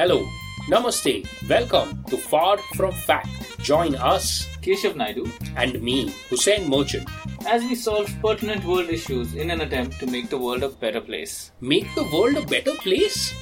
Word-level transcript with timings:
Hello, 0.00 0.26
Namaste, 0.66 1.26
welcome 1.46 2.02
to 2.04 2.16
Far 2.16 2.56
From 2.74 2.90
Fact. 2.90 3.28
Join 3.60 3.94
us, 3.96 4.46
Keshav 4.62 4.96
Naidu, 4.96 5.30
and 5.56 5.82
me, 5.82 6.10
Hussein 6.30 6.70
Merchant, 6.70 7.06
as 7.46 7.62
we 7.64 7.74
solve 7.74 8.10
pertinent 8.22 8.64
world 8.64 8.88
issues 8.88 9.34
in 9.34 9.50
an 9.50 9.60
attempt 9.60 10.00
to 10.00 10.06
make 10.06 10.30
the 10.30 10.38
world 10.38 10.62
a 10.62 10.70
better 10.70 11.02
place. 11.02 11.52
Make 11.60 11.94
the 11.94 12.04
world 12.04 12.38
a 12.38 12.46
better 12.46 12.72
place? 12.76 13.34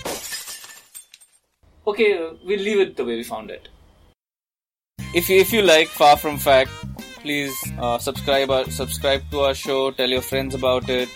Okay, 1.87 2.19
uh, 2.19 2.33
we'll 2.45 2.59
leave 2.59 2.81
it 2.81 2.97
the 2.97 3.05
way 3.05 3.15
we 3.15 3.23
found 3.23 3.53
it. 3.53 3.69
If 5.15 5.31
you, 5.31 5.39
if 5.39 5.53
you 5.53 5.63
like 5.63 5.87
Far 5.87 6.17
From 6.17 6.39
Fact, 6.39 6.73
please 7.23 7.55
uh, 7.79 7.99
subscribe 7.99 8.51
our, 8.51 8.69
subscribe 8.69 9.23
to 9.31 9.43
our 9.43 9.55
show, 9.55 9.93
tell 9.93 10.11
your 10.11 10.23
friends 10.23 10.57
about 10.57 10.89
it, 10.89 11.09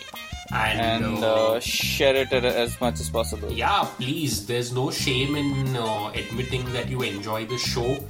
and, 0.53 1.05
and 1.05 1.25
uh, 1.25 1.53
uh, 1.53 1.61
share 1.61 2.15
it 2.15 2.33
as 2.33 2.81
much 2.81 3.01
as 3.01 3.09
possible. 3.09 3.51
Yeah, 3.51 3.89
please. 3.97 4.47
There's 4.47 4.73
no 4.73 4.91
shame 4.91 5.35
in 5.35 5.77
uh, 5.77 6.13
admitting 6.15 6.71
that 6.73 6.89
you 6.89 7.03
enjoy 7.03 7.47
the 7.47 7.59
show. 7.59 8.05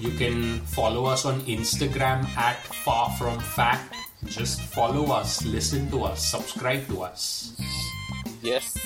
You 0.00 0.10
can 0.16 0.60
follow 0.60 1.04
us 1.04 1.24
on 1.24 1.42
Instagram 1.42 2.26
at 2.36 2.56
Far 2.56 3.10
From 3.10 3.38
Fact. 3.38 3.94
Just 4.24 4.60
follow 4.60 5.12
us, 5.12 5.44
listen 5.44 5.90
to 5.90 6.04
us, 6.04 6.24
subscribe 6.24 6.86
to 6.88 7.02
us. 7.02 7.54
Yes. 8.40 8.78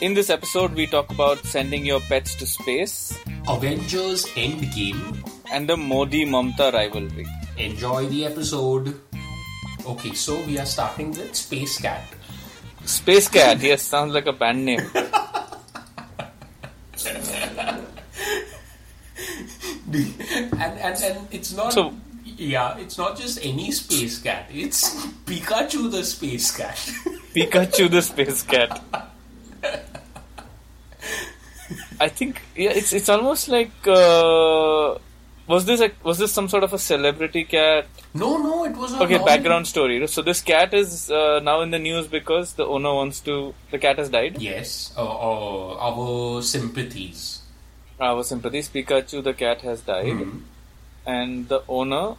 In 0.00 0.14
this 0.14 0.28
episode, 0.28 0.74
we 0.74 0.86
talk 0.86 1.10
about 1.10 1.38
sending 1.44 1.86
your 1.86 2.00
pets 2.00 2.34
to 2.36 2.46
space, 2.46 3.18
Avengers 3.48 4.26
Endgame, 4.34 5.26
and 5.50 5.68
the 5.68 5.76
Modi 5.76 6.26
Mamta 6.26 6.72
rivalry. 6.72 7.26
Enjoy 7.56 8.06
the 8.06 8.26
episode. 8.26 9.00
Okay, 9.86 10.12
so 10.12 10.42
we 10.44 10.58
are 10.58 10.66
starting 10.66 11.12
with 11.12 11.34
Space 11.34 11.78
Cat. 11.80 12.04
Space 12.86 13.28
Cat, 13.28 13.60
yes, 13.60 13.82
sounds 13.82 14.12
like 14.14 14.26
a 14.26 14.32
band 14.32 14.64
name. 14.64 14.80
and, 19.92 20.74
and 20.80 20.96
and 21.02 21.28
it's 21.30 21.52
not 21.54 21.72
So- 21.72 21.94
yeah, 22.24 22.76
it's 22.76 22.98
not 22.98 23.16
just 23.16 23.38
any 23.42 23.70
space 23.72 24.18
cat. 24.20 24.50
It's 24.52 24.92
Pikachu 25.24 25.90
the 25.90 26.04
space 26.04 26.54
cat. 26.54 26.76
Pikachu 27.34 27.88
the 27.90 28.02
Space 28.02 28.42
Cat. 28.42 28.82
I 32.00 32.08
think 32.08 32.42
yeah, 32.56 32.70
it's 32.76 32.92
it's 32.92 33.08
almost 33.08 33.48
like 33.48 33.70
uh, 33.86 34.98
was 35.46 35.64
this 35.64 35.80
a, 35.80 35.90
was 36.02 36.18
this 36.18 36.32
some 36.32 36.48
sort 36.48 36.64
of 36.64 36.72
a 36.72 36.78
celebrity 36.78 37.44
cat? 37.44 37.86
no, 38.14 38.36
no, 38.38 38.64
it 38.64 38.76
was 38.76 38.92
a 38.92 38.96
Okay, 39.02 39.14
normal- 39.14 39.26
background 39.26 39.66
story. 39.66 40.06
So 40.08 40.22
this 40.22 40.40
cat 40.40 40.72
is 40.74 41.10
uh, 41.10 41.40
now 41.42 41.60
in 41.60 41.70
the 41.70 41.78
news 41.78 42.06
because 42.06 42.54
the 42.54 42.64
owner 42.66 42.92
wants 42.94 43.20
to. 43.20 43.54
The 43.70 43.78
cat 43.78 43.98
has 43.98 44.08
died. 44.08 44.40
Yes, 44.40 44.92
uh, 44.96 45.04
uh, 45.04 45.76
our 45.78 46.42
sympathies. 46.42 47.42
Our 48.00 48.22
sympathies. 48.24 48.68
Pikachu 48.68 49.22
the 49.22 49.34
cat 49.34 49.60
has 49.62 49.80
died, 49.82 50.12
Hmm. 50.12 50.38
and 51.06 51.48
the 51.48 51.62
owner 51.68 52.16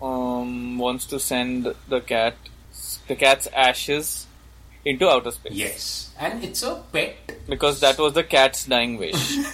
um, 0.00 0.78
wants 0.78 1.06
to 1.06 1.18
send 1.18 1.74
the 1.88 2.00
cat 2.00 2.36
the 3.08 3.16
cat's 3.16 3.46
ashes 3.48 4.26
into 4.84 5.08
outer 5.08 5.30
space. 5.32 5.52
Yes, 5.52 6.10
and 6.18 6.44
it's 6.44 6.62
a 6.62 6.82
pet. 6.92 7.16
because 7.48 7.80
that 7.80 7.98
was 7.98 8.12
the 8.12 8.22
cat's 8.22 8.66
dying 8.66 8.96
wish. 8.98 9.38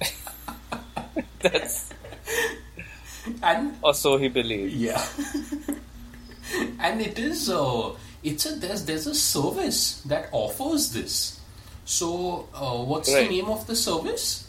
That's 1.40 1.90
And 3.42 3.76
or 3.82 3.92
so 3.94 4.16
he 4.16 4.28
believed. 4.28 4.72
yeah, 4.72 5.04
and 6.80 7.00
it 7.00 7.18
is. 7.18 7.50
Uh, 7.50 7.90
it's 8.22 8.46
a 8.46 8.54
there's 8.56 8.84
there's 8.84 9.06
a 9.06 9.14
service 9.14 10.00
that 10.06 10.28
offers 10.32 10.92
this. 10.92 11.40
So, 11.84 12.48
uh, 12.54 12.76
what's 12.84 13.12
Right. 13.12 13.28
the 13.28 13.36
name 13.36 13.48
of 13.50 13.66
the 13.66 13.76
service? 13.76 14.46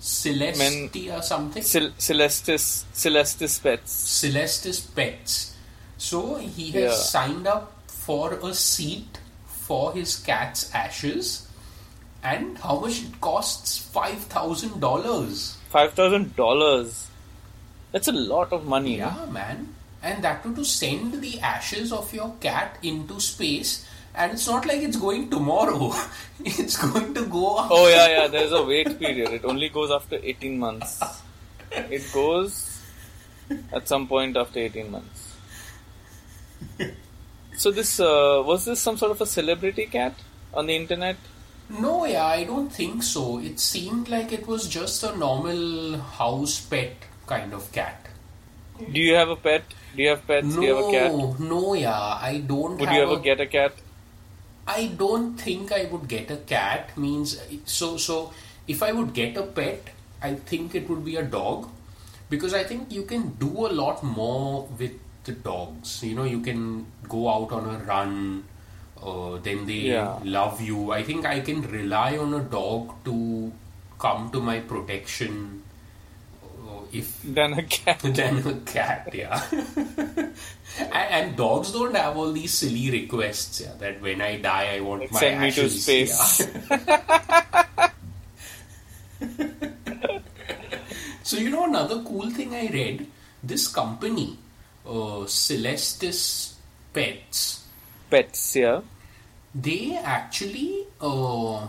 Celestia 0.00 1.22
something. 1.22 1.62
Cel- 1.62 1.92
Celestis 1.98 2.84
Celestis 2.92 3.62
Pets. 3.62 3.92
Celestis 4.20 4.94
Pets. 4.94 5.54
So 5.98 6.36
he 6.36 6.70
has 6.72 6.82
Yeah. 6.82 6.94
signed 6.94 7.46
up 7.46 7.72
for 7.86 8.34
a 8.34 8.52
seat 8.54 9.18
for 9.46 9.92
his 9.92 10.16
cat's 10.16 10.70
ashes. 10.74 11.46
And 12.22 12.56
how 12.58 12.78
much 12.78 13.02
it 13.02 13.20
costs? 13.20 13.78
Five 13.78 14.18
thousand 14.24 14.80
dollars. 14.80 15.56
Five 15.70 15.94
thousand 15.94 16.36
dollars. 16.36 17.08
That's 17.90 18.08
a 18.08 18.12
lot 18.12 18.52
of 18.52 18.64
money. 18.66 18.98
Yeah, 18.98 19.26
man. 19.30 19.74
And 20.02 20.22
that 20.24 20.42
too 20.42 20.54
to 20.54 20.64
send 20.64 21.20
the 21.20 21.40
ashes 21.40 21.92
of 21.92 22.12
your 22.14 22.34
cat 22.40 22.78
into 22.82 23.20
space. 23.20 23.86
And 24.14 24.32
it's 24.32 24.46
not 24.46 24.66
like 24.66 24.82
it's 24.82 24.96
going 24.96 25.30
tomorrow. 25.30 25.92
it's 26.44 26.76
going 26.76 27.14
to 27.14 27.26
go. 27.26 27.56
Oh 27.58 27.88
yeah, 27.88 28.08
yeah. 28.08 28.26
There's 28.36 28.52
a 28.52 28.62
wait 28.62 28.98
period. 28.98 29.30
It 29.30 29.44
only 29.44 29.68
goes 29.68 29.90
after 29.90 30.16
eighteen 30.22 30.58
months. 30.58 31.02
It 31.70 32.12
goes 32.12 32.82
at 33.72 33.88
some 33.88 34.06
point 34.06 34.36
after 34.36 34.60
eighteen 34.60 34.90
months. 34.90 35.36
So 37.56 37.70
this 37.70 38.00
uh, 38.00 38.42
was 38.44 38.64
this 38.64 38.80
some 38.80 38.96
sort 38.96 39.12
of 39.12 39.20
a 39.20 39.26
celebrity 39.26 39.86
cat 39.86 40.14
on 40.54 40.66
the 40.66 40.76
internet? 40.76 41.16
No, 41.80 42.04
yeah, 42.04 42.26
I 42.26 42.44
don't 42.44 42.70
think 42.70 43.02
so. 43.02 43.38
It 43.38 43.58
seemed 43.58 44.08
like 44.08 44.32
it 44.32 44.46
was 44.46 44.68
just 44.68 45.02
a 45.02 45.16
normal 45.16 45.98
house 45.98 46.60
pet 46.60 46.96
kind 47.26 47.54
of 47.54 47.72
cat. 47.72 48.06
Do 48.78 49.00
you 49.00 49.14
have 49.14 49.30
a 49.30 49.36
pet? 49.36 49.64
Do 49.96 50.02
you 50.02 50.10
have 50.10 50.26
pets? 50.26 50.46
No, 50.46 50.60
Do 50.60 50.66
you 50.66 50.76
have 50.76 50.84
a 50.84 50.90
cat? 50.90 51.40
no, 51.40 51.74
yeah, 51.74 52.18
I 52.30 52.42
don't. 52.46 52.78
Would 52.78 52.90
you 52.90 53.02
ever 53.02 53.16
a, 53.16 53.20
get 53.20 53.40
a 53.40 53.46
cat? 53.46 53.72
I 54.66 54.86
don't 54.96 55.36
think 55.36 55.72
I 55.72 55.84
would 55.84 56.08
get 56.08 56.30
a 56.30 56.36
cat. 56.36 56.96
Means 56.96 57.40
so 57.64 57.96
so. 57.96 58.32
If 58.68 58.82
I 58.82 58.92
would 58.92 59.12
get 59.12 59.36
a 59.36 59.42
pet, 59.42 59.88
I 60.22 60.34
think 60.34 60.74
it 60.74 60.88
would 60.88 61.04
be 61.04 61.16
a 61.16 61.22
dog, 61.22 61.68
because 62.30 62.54
I 62.54 62.64
think 62.64 62.92
you 62.92 63.02
can 63.02 63.30
do 63.30 63.66
a 63.66 63.72
lot 63.72 64.02
more 64.02 64.68
with 64.78 64.92
the 65.24 65.32
dogs. 65.32 66.02
You 66.02 66.14
know, 66.14 66.24
you 66.24 66.40
can 66.40 66.86
go 67.08 67.28
out 67.28 67.52
on 67.52 67.74
a 67.74 67.78
run. 67.84 68.44
Uh, 69.02 69.36
then 69.42 69.66
they 69.66 69.90
Yeah. 69.92 70.18
love 70.24 70.60
you. 70.60 70.92
I 70.92 71.02
think 71.02 71.26
I 71.26 71.40
can 71.40 71.62
rely 71.62 72.16
on 72.18 72.34
a 72.34 72.40
dog 72.40 72.92
to 73.04 73.52
come 73.98 74.30
to 74.30 74.40
my 74.40 74.60
protection. 74.60 75.62
Uh, 76.44 76.80
if 76.92 77.20
Than 77.24 77.54
a 77.54 77.62
cat. 77.64 77.98
than 78.02 78.46
a 78.46 78.54
cat, 78.60 79.08
yeah. 79.12 79.42
and, 80.78 81.08
and 81.10 81.36
dogs 81.36 81.72
don't 81.72 81.94
have 81.96 82.16
all 82.16 82.32
these 82.32 82.52
silly 82.54 82.90
requests, 82.90 83.60
yeah. 83.60 83.72
That 83.80 84.00
when 84.00 84.20
I 84.22 84.36
die, 84.38 84.76
I 84.76 84.80
want 84.80 85.10
my 85.10 85.18
Send 85.20 85.40
me 85.40 85.50
to 85.50 85.68
space. 85.68 86.46
yeah. 86.70 87.90
so 91.22 91.36
you 91.36 91.50
know 91.50 91.64
another 91.66 92.02
cool 92.02 92.30
thing 92.30 92.54
I 92.54 92.68
read. 92.68 93.06
This 93.42 93.66
company, 93.68 94.38
uh, 94.86 95.26
Celestis 95.26 96.54
Pets, 96.94 97.64
Pets, 98.10 98.56
yeah. 98.56 98.80
They 99.54 99.96
actually 99.96 100.86
uh, 101.00 101.66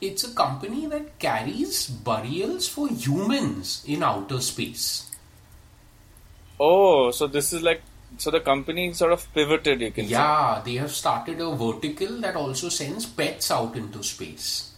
it's 0.00 0.24
a 0.24 0.34
company 0.34 0.86
that 0.86 1.18
carries 1.18 1.86
burials 1.88 2.68
for 2.68 2.88
humans 2.88 3.84
in 3.86 4.02
outer 4.02 4.40
space. 4.40 5.10
Oh, 6.58 7.10
so 7.10 7.26
this 7.26 7.52
is 7.52 7.62
like 7.62 7.82
so 8.18 8.30
the 8.30 8.40
company 8.40 8.92
sort 8.92 9.12
of 9.12 9.32
pivoted, 9.34 9.80
you 9.80 9.90
can 9.90 10.04
say. 10.06 10.10
Yeah, 10.12 10.60
they 10.64 10.74
have 10.74 10.90
started 10.92 11.40
a 11.40 11.54
vertical 11.54 12.20
that 12.20 12.36
also 12.36 12.68
sends 12.68 13.06
pets 13.06 13.50
out 13.50 13.74
into 13.76 14.02
space. 14.02 14.70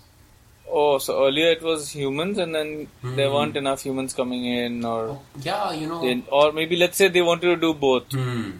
Oh, 0.70 0.98
so 0.98 1.26
earlier 1.26 1.48
it 1.50 1.62
was 1.62 1.90
humans, 1.90 2.38
and 2.38 2.54
then 2.54 2.88
there 3.02 3.28
Hmm. 3.28 3.34
weren't 3.34 3.56
enough 3.56 3.82
humans 3.82 4.14
coming 4.14 4.44
in, 4.46 4.84
or 4.84 5.20
Yeah, 5.42 5.72
you 5.72 5.86
know. 5.86 6.00
they, 6.00 6.22
or 6.30 6.52
maybe 6.52 6.76
let's 6.76 6.96
say 6.96 7.08
they 7.08 7.22
wanted 7.22 7.48
to 7.54 7.56
do 7.56 7.74
both. 7.74 8.10
Hmm. 8.12 8.50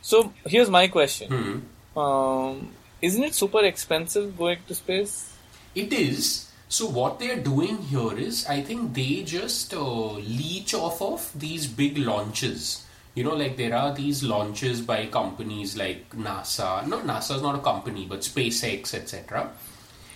So 0.00 0.32
here's 0.46 0.70
my 0.70 0.88
question: 0.88 1.28
Hmm. 1.30 1.58
Um, 1.96 2.70
Isn't 3.02 3.22
it 3.22 3.34
super 3.34 3.64
expensive 3.64 4.36
going 4.36 4.58
to 4.68 4.74
space? 4.74 5.32
It 5.74 5.92
is. 5.92 6.50
So 6.68 6.86
what 6.86 7.18
they 7.18 7.30
are 7.30 7.40
doing 7.40 7.78
here 7.82 8.16
is, 8.18 8.46
I 8.46 8.62
think 8.62 8.94
they 8.94 9.22
just 9.22 9.74
uh, 9.74 10.12
leech 10.14 10.74
off 10.74 11.02
of 11.02 11.30
these 11.38 11.66
big 11.66 11.98
launches. 11.98 12.84
You 13.14 13.24
know, 13.24 13.34
like 13.34 13.56
there 13.56 13.76
are 13.76 13.94
these 13.94 14.24
launches 14.24 14.80
by 14.80 15.06
companies 15.06 15.76
like 15.76 16.10
NASA. 16.10 16.84
No, 16.86 17.00
NASA 17.00 17.36
is 17.36 17.42
not 17.42 17.54
a 17.54 17.60
company, 17.60 18.06
but 18.08 18.20
SpaceX, 18.20 18.92
etc. 18.94 19.52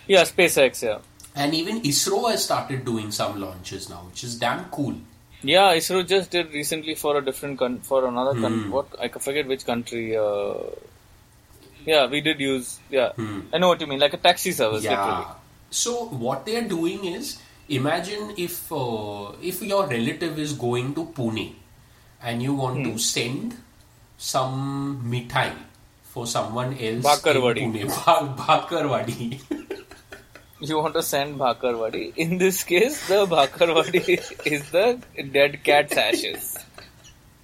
Yeah, 0.08 0.22
SpaceX. 0.22 0.82
Yeah. 0.82 0.98
And 1.36 1.54
even 1.54 1.82
ISRO 1.82 2.30
has 2.30 2.44
started 2.44 2.84
doing 2.84 3.12
some 3.12 3.40
launches 3.40 3.88
now, 3.88 4.02
which 4.08 4.24
is 4.24 4.36
damn 4.36 4.64
cool. 4.70 4.96
Yeah, 5.42 5.74
ISRO 5.74 6.04
just 6.08 6.32
did 6.32 6.52
recently 6.52 6.96
for 6.96 7.18
a 7.18 7.24
different 7.24 7.58
con- 7.60 7.78
for 7.80 8.04
another 8.08 8.40
country. 8.40 8.68
What 8.68 8.88
I 9.00 9.06
forget 9.08 9.46
which 9.46 9.64
country. 9.64 10.16
Uh, 10.16 10.54
yeah, 11.92 12.06
we 12.14 12.20
did 12.28 12.40
use. 12.46 12.78
Yeah, 12.90 13.12
I 13.52 13.58
know 13.58 13.68
what 13.74 13.80
you 13.84 13.86
mean. 13.92 14.00
Like 14.06 14.14
a 14.18 14.22
taxi 14.28 14.52
service, 14.62 14.84
Hmm. 14.84 14.90
Yeah. 14.92 15.04
literally. 15.06 15.26
So 15.84 15.94
what 16.26 16.44
they 16.46 16.56
are 16.60 16.68
doing 16.74 17.04
is, 17.14 17.32
imagine 17.80 18.34
if 18.48 18.58
uh, 18.72 19.32
if 19.52 19.62
your 19.70 19.86
relative 19.94 20.38
is 20.48 20.52
going 20.66 20.94
to 21.00 21.06
Pune, 21.20 21.46
and 22.22 22.42
you 22.48 22.54
want 22.64 22.78
Hmm. 22.82 22.92
to 22.92 22.98
send 23.08 23.56
some 24.28 24.54
mithai 25.14 25.48
for 26.14 26.26
someone 26.36 26.72
else 26.90 27.04
Bakarwadi. 27.10 27.62
in 27.66 27.72
Pune. 27.74 27.88
Ba- 28.06 28.34
Bakarwadi. 28.44 29.40
You 30.68 30.78
want 30.78 30.94
to 30.98 31.02
send 31.08 31.36
Bhakarwadi. 31.40 32.04
In 32.16 32.36
this 32.38 32.64
case, 32.64 32.96
the 33.10 33.18
Bhakarwadi 33.34 34.00
is 34.54 34.64
the 34.78 34.86
dead 35.36 35.60
cat's 35.68 35.96
ashes. 36.06 36.48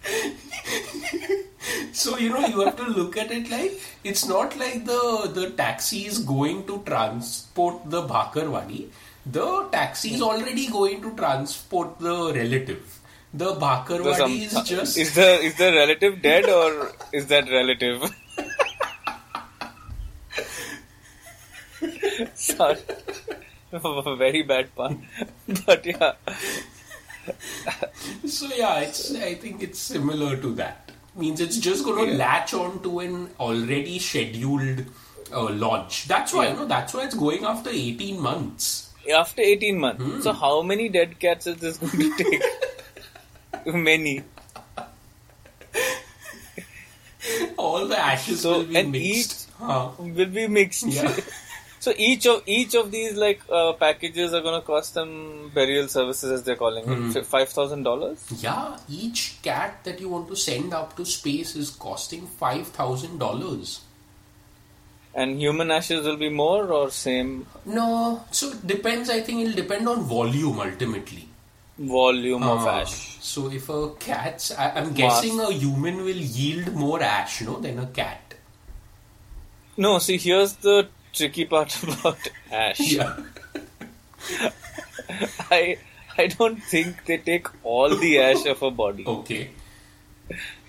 so 1.93 2.19
you 2.19 2.31
know 2.31 2.47
you 2.47 2.61
have 2.61 2.77
to 2.77 2.85
look 2.85 3.17
at 3.17 3.31
it 3.31 3.51
like 3.51 3.81
it's 4.05 4.27
not 4.27 4.57
like 4.57 4.85
the 4.85 5.31
the 5.35 5.51
taxi 5.51 6.07
is 6.07 6.19
going 6.19 6.67
to 6.67 6.83
transport 6.87 7.89
the 7.91 8.03
Bakarwadi. 8.03 8.89
The 9.27 9.69
taxi 9.73 10.15
is 10.15 10.23
already 10.23 10.67
going 10.69 11.01
to 11.03 11.15
transport 11.17 11.99
the 11.99 12.33
relative. 12.35 13.01
The 13.33 13.55
some- 14.15 14.31
is 14.31 14.53
just 14.63 14.99
is 14.99 15.15
the 15.15 15.41
is 15.41 15.57
the 15.57 15.73
relative 15.73 16.21
dead 16.23 16.49
or 16.49 16.93
is 17.13 17.27
that 17.29 17.51
relative? 17.51 18.03
Sorry. 22.35 22.79
Very 24.19 24.43
bad 24.43 24.75
pun. 24.77 25.07
But 25.67 25.85
yeah. 25.85 26.13
So 28.27 28.47
yeah, 28.55 28.81
it's 28.81 29.15
I 29.15 29.35
think 29.35 29.63
it's 29.63 29.79
similar 29.79 30.37
to 30.37 30.55
that. 30.55 30.84
Means 31.17 31.41
it's 31.41 31.59
just 31.59 31.85
going 31.85 32.11
to 32.11 32.17
latch 32.17 32.55
on 32.55 32.83
to 32.83 32.99
an 32.99 33.31
already 33.39 33.99
scheduled 34.01 34.85
uh, 35.33 35.51
launch. 35.51 36.07
That's 36.09 36.33
why, 36.33 36.49
you 36.49 36.55
know, 36.55 36.67
that's 36.67 36.93
why 36.93 37.05
it's 37.05 37.15
going 37.15 37.45
after 37.45 37.71
18 37.71 38.21
months. 38.21 38.93
After 39.15 39.43
18 39.43 39.79
months. 39.79 40.03
Hmm. 40.03 40.21
So 40.23 40.33
how 40.33 40.63
many 40.63 40.89
dead 40.89 41.21
cats 41.21 41.47
is 41.47 41.57
this 41.59 41.79
going 41.79 42.17
to 42.17 42.25
take? 43.67 43.75
many. 43.75 44.23
All 47.57 47.87
the 47.87 47.99
ashes 47.99 48.41
So, 48.43 48.59
will 48.59 48.65
be 48.67 48.83
mixed. 48.83 49.51
Huh. 49.59 49.91
Will 49.99 50.27
be 50.27 50.47
mixed. 50.49 50.87
Yeah. 50.87 51.17
So 51.85 51.93
each 52.09 52.27
of 52.33 52.43
each 52.57 52.75
of 52.81 52.91
these 52.93 53.17
like 53.23 53.41
uh, 53.61 53.73
packages 53.81 54.33
are 54.37 54.41
going 54.45 54.59
to 54.61 54.67
cost 54.67 54.95
them 54.99 55.51
burial 55.55 55.89
services 55.95 56.31
as 56.37 56.45
they're 56.45 56.57
calling 56.61 56.85
Hmm. 56.91 57.11
it, 57.21 57.27
five 57.33 57.51
thousand 57.57 57.83
dollars. 57.89 58.23
Yeah, 58.45 58.79
each 59.01 59.25
cat 59.49 59.83
that 59.89 60.01
you 60.05 60.09
want 60.15 60.29
to 60.29 60.37
send 60.45 60.73
up 60.79 60.97
to 61.01 61.05
space 61.05 61.55
is 61.65 61.71
costing 61.71 62.27
$5,000. 62.45 63.81
And 65.15 65.39
human 65.41 65.71
ashes 65.71 66.07
will 66.07 66.17
be 66.17 66.29
more 66.29 66.73
or 66.79 66.91
same 66.91 67.47
No, 67.65 68.25
so 68.33 68.51
it 68.53 68.67
depends. 68.67 69.11
I 69.11 69.21
think 69.21 69.43
it'll 69.43 69.55
depend 69.63 69.89
on 69.89 70.03
volume 70.15 70.59
ultimately. 70.61 71.29
volume 71.79 72.43
of 72.55 72.67
Ah, 72.67 72.81
ash. 72.81 72.97
So 73.29 73.51
if 73.51 73.69
a 73.69 73.91
cat's, 74.09 74.51
I, 74.53 74.71
I'm 74.81 74.93
guessing 74.95 75.39
a 75.41 75.53
human 75.53 75.99
will 76.09 76.25
yield 76.41 76.75
more 76.75 77.01
ash, 77.03 77.41
no, 77.43 77.61
than 77.61 77.79
a 77.79 77.87
cat. 77.87 78.35
No, 79.77 79.99
see 79.99 80.19
here's 80.19 80.53
the 80.69 80.77
tricky 81.15 81.45
part 81.45 81.83
about 81.83 82.19
ash. 82.51 82.81
Yeah. 82.81 83.17
I 85.51 85.79
I 86.19 86.27
don't 86.29 86.63
think 86.63 87.05
they 87.07 87.19
take 87.19 87.49
all 87.65 87.95
the 87.95 88.19
ash 88.21 88.47
of 88.47 88.63
a 88.63 88.71
body. 88.71 89.05
Okay. 89.07 89.51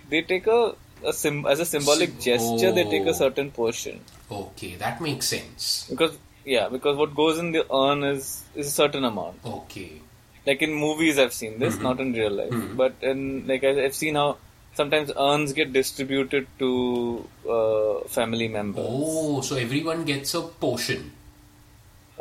They 0.10 0.22
take 0.22 0.48
a, 0.48 0.76
a 1.06 1.14
sim, 1.14 1.46
as 1.46 1.60
a 1.60 1.66
symbolic 1.66 2.10
Sim- 2.10 2.22
gesture. 2.22 2.72
They 2.72 2.84
take 2.84 3.06
a 3.08 3.14
certain 3.14 3.52
portion 3.52 4.00
Okay, 4.30 4.76
that 4.76 5.02
makes 5.02 5.28
sense. 5.28 5.88
because 5.90 6.18
yeah, 6.46 6.70
because 6.70 6.98
what 6.98 7.16
goes 7.16 7.40
in 7.40 7.52
the 7.52 7.66
urn 7.74 8.04
is 8.04 8.44
is 8.56 8.68
a 8.68 8.72
certain 8.72 9.04
amount. 9.06 9.38
Okay. 9.46 10.02
Like 10.46 10.62
in 10.62 10.74
movies, 10.74 11.18
I've 11.18 11.34
seen 11.34 11.58
this, 11.60 11.74
mm-hmm. 11.74 11.84
not 11.84 12.00
in 12.00 12.14
real 12.14 12.32
life, 12.32 12.52
mm-hmm. 12.52 12.76
but 12.78 12.94
in 13.02 13.48
like 13.48 13.64
I- 13.64 13.86
I've 13.86 13.96
seen 13.96 14.16
how 14.16 14.38
sometimes 14.76 15.12
urns 15.18 15.54
get 15.54 15.74
distributed 15.74 16.48
to 16.60 17.28
uh, 17.50 18.08
family 18.08 18.48
members. 18.48 18.86
Oh, 18.88 19.42
so 19.42 19.56
everyone 19.56 20.06
gets 20.06 20.34
a 20.36 20.42
portion. 20.42 21.12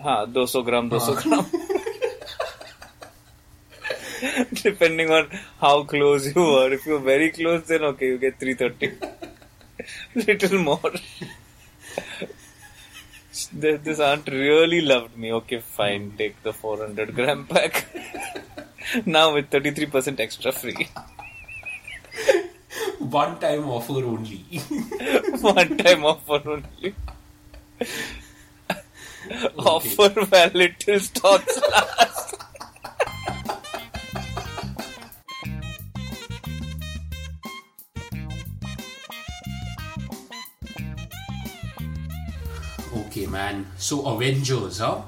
Ha, 0.02 0.26
200 0.26 0.64
gram, 0.64 0.90
Ah. 0.92 0.98
200 0.98 1.22
gram. 1.22 1.46
Depending 4.62 5.10
on 5.10 5.28
how 5.60 5.84
close 5.84 6.34
you 6.34 6.42
are. 6.42 6.72
If 6.72 6.86
you're 6.86 7.00
very 7.00 7.30
close, 7.30 7.64
then 7.66 7.82
okay, 7.92 8.06
you 8.06 8.18
get 8.18 8.38
330. 8.40 8.96
Little 10.26 10.58
more. 10.60 10.92
Th- 13.60 13.80
This 13.82 14.00
aunt 14.00 14.26
really 14.28 14.80
loved 14.80 15.16
me. 15.18 15.32
Okay, 15.32 15.58
fine, 15.60 16.14
take 16.16 16.42
the 16.42 16.52
400 16.52 17.14
gram 17.14 17.46
pack. 17.46 17.86
now 19.06 19.34
with 19.34 19.50
33% 19.50 20.20
extra 20.20 20.52
free. 20.52 20.88
One 23.04 23.38
time 23.38 23.68
offer 23.68 24.04
only. 24.04 24.38
One 25.40 25.76
time 25.76 26.04
offer 26.04 26.40
only. 26.48 26.94
Offer 29.58 30.24
valid 30.24 30.76
till 30.78 31.00
stocks 31.00 31.60
last. 31.70 32.34
okay, 42.96 43.26
man. 43.26 43.66
So 43.76 44.06
Avengers, 44.06 44.78
huh? 44.78 45.02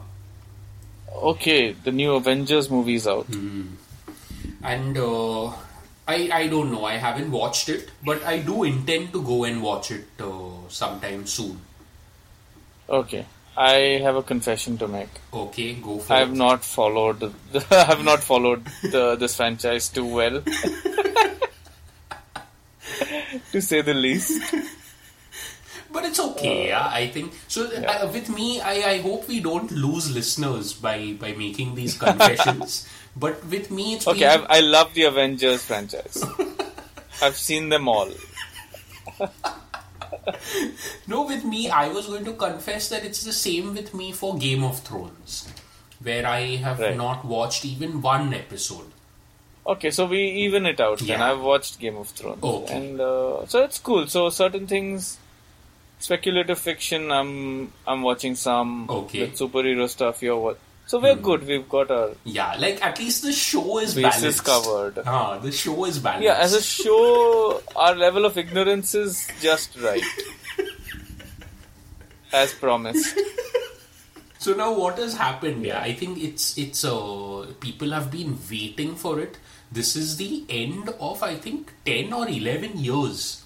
Okay, 1.13 1.73
the 1.73 1.93
new 1.93 2.15
Avengers 2.15 2.71
movie 2.71 2.97
is 2.97 3.07
out. 3.07 3.27
And 4.63 4.99
uh, 4.99 5.53
I 6.09 6.31
I 6.33 6.47
don't 6.49 6.73
know. 6.73 6.85
I 6.85 6.95
haven't 6.97 7.31
watched 7.31 7.69
it, 7.69 7.91
but 8.05 8.23
I 8.25 8.39
do 8.39 8.65
intend 8.65 9.13
to 9.13 9.23
go 9.23 9.45
and 9.45 9.63
watch 9.63 9.91
it 9.91 10.07
uh, 10.21 10.69
sometime 10.69 11.27
soon. 11.27 11.61
Okay, 12.89 13.27
I 13.57 14.01
have 14.03 14.17
a 14.17 14.23
confession 14.23 14.79
to 14.79 14.89
make. 14.89 15.09
Okay, 15.33 15.75
go 15.75 15.99
for 15.99 16.13
I 16.13 16.19
it. 16.19 16.27
have 16.29 16.37
not 16.37 16.65
followed. 16.65 17.21
The, 17.21 17.33
I 17.83 17.85
have 17.85 18.05
not 18.05 18.23
followed 18.23 18.65
the, 18.83 19.17
this 19.17 19.37
franchise 19.37 19.89
too 19.89 20.07
well, 20.07 20.43
to 23.53 23.61
say 23.61 23.83
the 23.83 23.95
least. 23.95 24.41
But 25.97 26.05
it's 26.05 26.21
okay, 26.21 26.69
yeah. 26.69 26.87
I 26.93 27.07
think 27.09 27.33
so. 27.49 27.65
Uh, 27.67 28.11
with 28.13 28.29
me, 28.39 28.61
I, 28.61 28.75
I 28.95 28.99
hope 29.05 29.27
we 29.29 29.41
don't 29.41 29.71
lose 29.85 30.11
listeners 30.17 30.73
by 30.87 30.97
by 31.21 31.33
making 31.33 31.75
these 31.75 31.97
confessions. 31.97 32.75
but 33.25 33.41
with 33.55 33.71
me, 33.71 33.95
it's 33.95 34.07
Okay, 34.15 34.29
been, 34.37 34.47
I 34.57 34.61
love 34.61 34.93
the 34.99 35.05
Avengers 35.11 35.65
franchise. 35.65 36.19
I've 37.23 37.37
seen 37.45 37.71
them 37.71 37.89
all. 37.89 38.11
no. 41.07 41.23
With 41.27 41.45
me, 41.45 41.71
I 41.71 41.89
was 41.89 42.07
going 42.07 42.25
to 42.27 42.33
confess 42.35 42.89
that 42.91 43.05
it's 43.05 43.25
the 43.25 43.33
same 43.33 43.75
with 43.75 43.95
me 43.95 44.13
for 44.13 44.37
Game 44.37 44.63
of 44.65 44.81
Thrones, 44.81 45.49
where 46.03 46.27
I 46.27 46.57
have 46.57 46.79
Right. 46.81 46.97
not 46.97 47.25
watched 47.25 47.65
even 47.65 48.01
one 48.03 48.35
episode. 48.35 48.93
Okay, 49.67 49.91
so 49.91 50.07
we 50.07 50.21
even 50.47 50.67
it 50.67 50.81
out. 50.81 50.99
Then 50.99 51.09
Yeah. 51.21 51.33
I've 51.33 51.41
watched 51.41 51.79
Game 51.81 51.97
of 51.97 52.09
Thrones, 52.09 52.43
Okay. 52.43 52.75
and 52.77 53.01
uh, 53.01 53.47
so 53.47 53.65
it's 53.65 53.79
cool. 53.79 54.07
So 54.07 54.29
certain 54.31 54.67
things, 54.67 55.19
speculative 55.99 56.59
fiction. 56.59 57.11
I'm 57.11 57.73
I'm 57.87 58.03
watching 58.03 58.35
some. 58.35 58.89
Okay. 58.89 59.21
With 59.23 59.35
superhero 59.39 59.89
stuff. 59.89 60.23
You're 60.23 60.39
what? 60.39 60.59
So 60.87 61.01
we're 61.01 61.17
good. 61.17 61.45
We've 61.47 61.69
got 61.69 61.91
our 61.91 62.11
Yeah, 62.25 62.55
like 62.59 62.85
at 62.85 62.99
least 63.01 63.23
the 63.23 63.33
show 63.33 63.79
is 63.81 63.95
bases 63.97 64.41
balanced. 64.41 64.45
covered. 64.45 64.99
Ah, 65.05 65.39
the 65.39 65.51
show 65.51 65.85
is 65.85 65.99
balanced. 65.99 66.25
Yeah, 66.25 66.37
as 66.39 66.55
a 66.55 66.63
show, 66.63 67.61
our 67.75 67.95
level 67.97 68.25
of 68.25 68.39
ignorance 68.39 68.95
is 68.95 69.29
just 69.41 69.77
right. 69.81 70.03
As 72.33 72.53
promised. 72.53 73.19
So 74.39 74.53
now 74.55 74.73
what 74.75 74.99
has 74.99 75.17
happened? 75.17 75.65
Yeah, 75.65 75.81
I 75.81 75.95
think 75.95 76.23
it's 76.23 76.57
it's 76.59 76.85
uh 76.85 77.47
people 77.61 77.91
have 77.93 78.11
been 78.11 78.39
waiting 78.51 78.95
for 78.95 79.19
it. 79.21 79.39
This 79.73 79.97
is 79.97 80.17
the 80.19 80.45
end 80.49 80.91
of 81.01 81.23
I 81.23 81.37
think 81.37 81.73
ten 81.85 82.13
or 82.13 82.29
eleven 82.29 82.79
years 82.79 83.43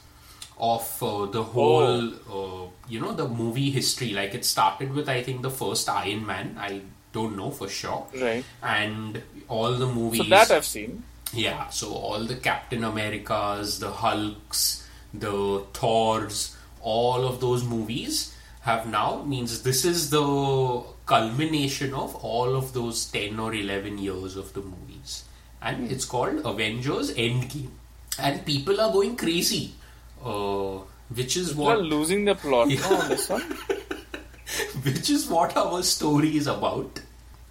of 0.60 1.02
uh, 1.02 1.26
the 1.26 1.42
whole 1.42 2.14
uh, 2.38 2.68
you 2.88 3.00
know 3.00 3.12
the 3.12 3.28
movie 3.28 3.70
history. 3.70 4.10
Like 4.10 4.34
it 4.34 4.44
started 4.44 4.92
with 4.92 5.08
I 5.08 5.22
think 5.22 5.42
the 5.42 5.50
first 5.50 5.88
Iron 5.88 6.26
Man. 6.26 6.56
I 6.58 6.82
don't 7.12 7.36
know 7.36 7.50
for 7.50 7.68
sure. 7.68 8.06
Right. 8.20 8.44
And 8.62 9.22
all 9.48 9.72
the 9.74 9.86
movies. 9.86 10.22
So 10.22 10.28
that 10.28 10.50
I've 10.50 10.64
seen. 10.64 11.02
Yeah, 11.32 11.68
so 11.68 11.92
all 11.92 12.24
the 12.24 12.34
Captain 12.34 12.82
Americas, 12.82 13.78
the 13.78 13.90
Hulks, 13.90 14.88
the 15.14 15.64
Thors, 15.72 16.56
all 16.80 17.24
of 17.24 17.40
those 17.40 17.62
movies 17.62 18.34
have 18.62 18.88
now 18.88 19.22
means 19.22 19.62
this 19.62 19.84
is 19.84 20.10
the 20.10 20.82
culmination 21.06 21.94
of 21.94 22.16
all 22.16 22.56
of 22.56 22.72
those 22.72 23.04
10 23.06 23.38
or 23.38 23.54
11 23.54 23.98
years 23.98 24.36
of 24.36 24.52
the 24.54 24.60
movies. 24.60 25.24
And 25.62 25.90
it's 25.90 26.04
called 26.04 26.44
Avengers 26.44 27.14
Endgame. 27.14 27.70
And 28.18 28.44
people 28.44 28.80
are 28.80 28.92
going 28.92 29.16
crazy. 29.16 29.74
Uh, 30.24 30.80
which 31.14 31.36
is 31.36 31.50
People 31.50 31.70
are 31.70 31.78
losing 31.78 32.24
the 32.24 32.34
plot 32.34 32.68
no, 32.68 32.96
on 32.96 33.08
this 33.08 33.28
one. 33.28 33.42
which 34.84 35.10
is 35.10 35.28
what 35.28 35.56
our 35.56 35.82
story 35.82 36.36
is 36.36 36.46
about. 36.46 37.00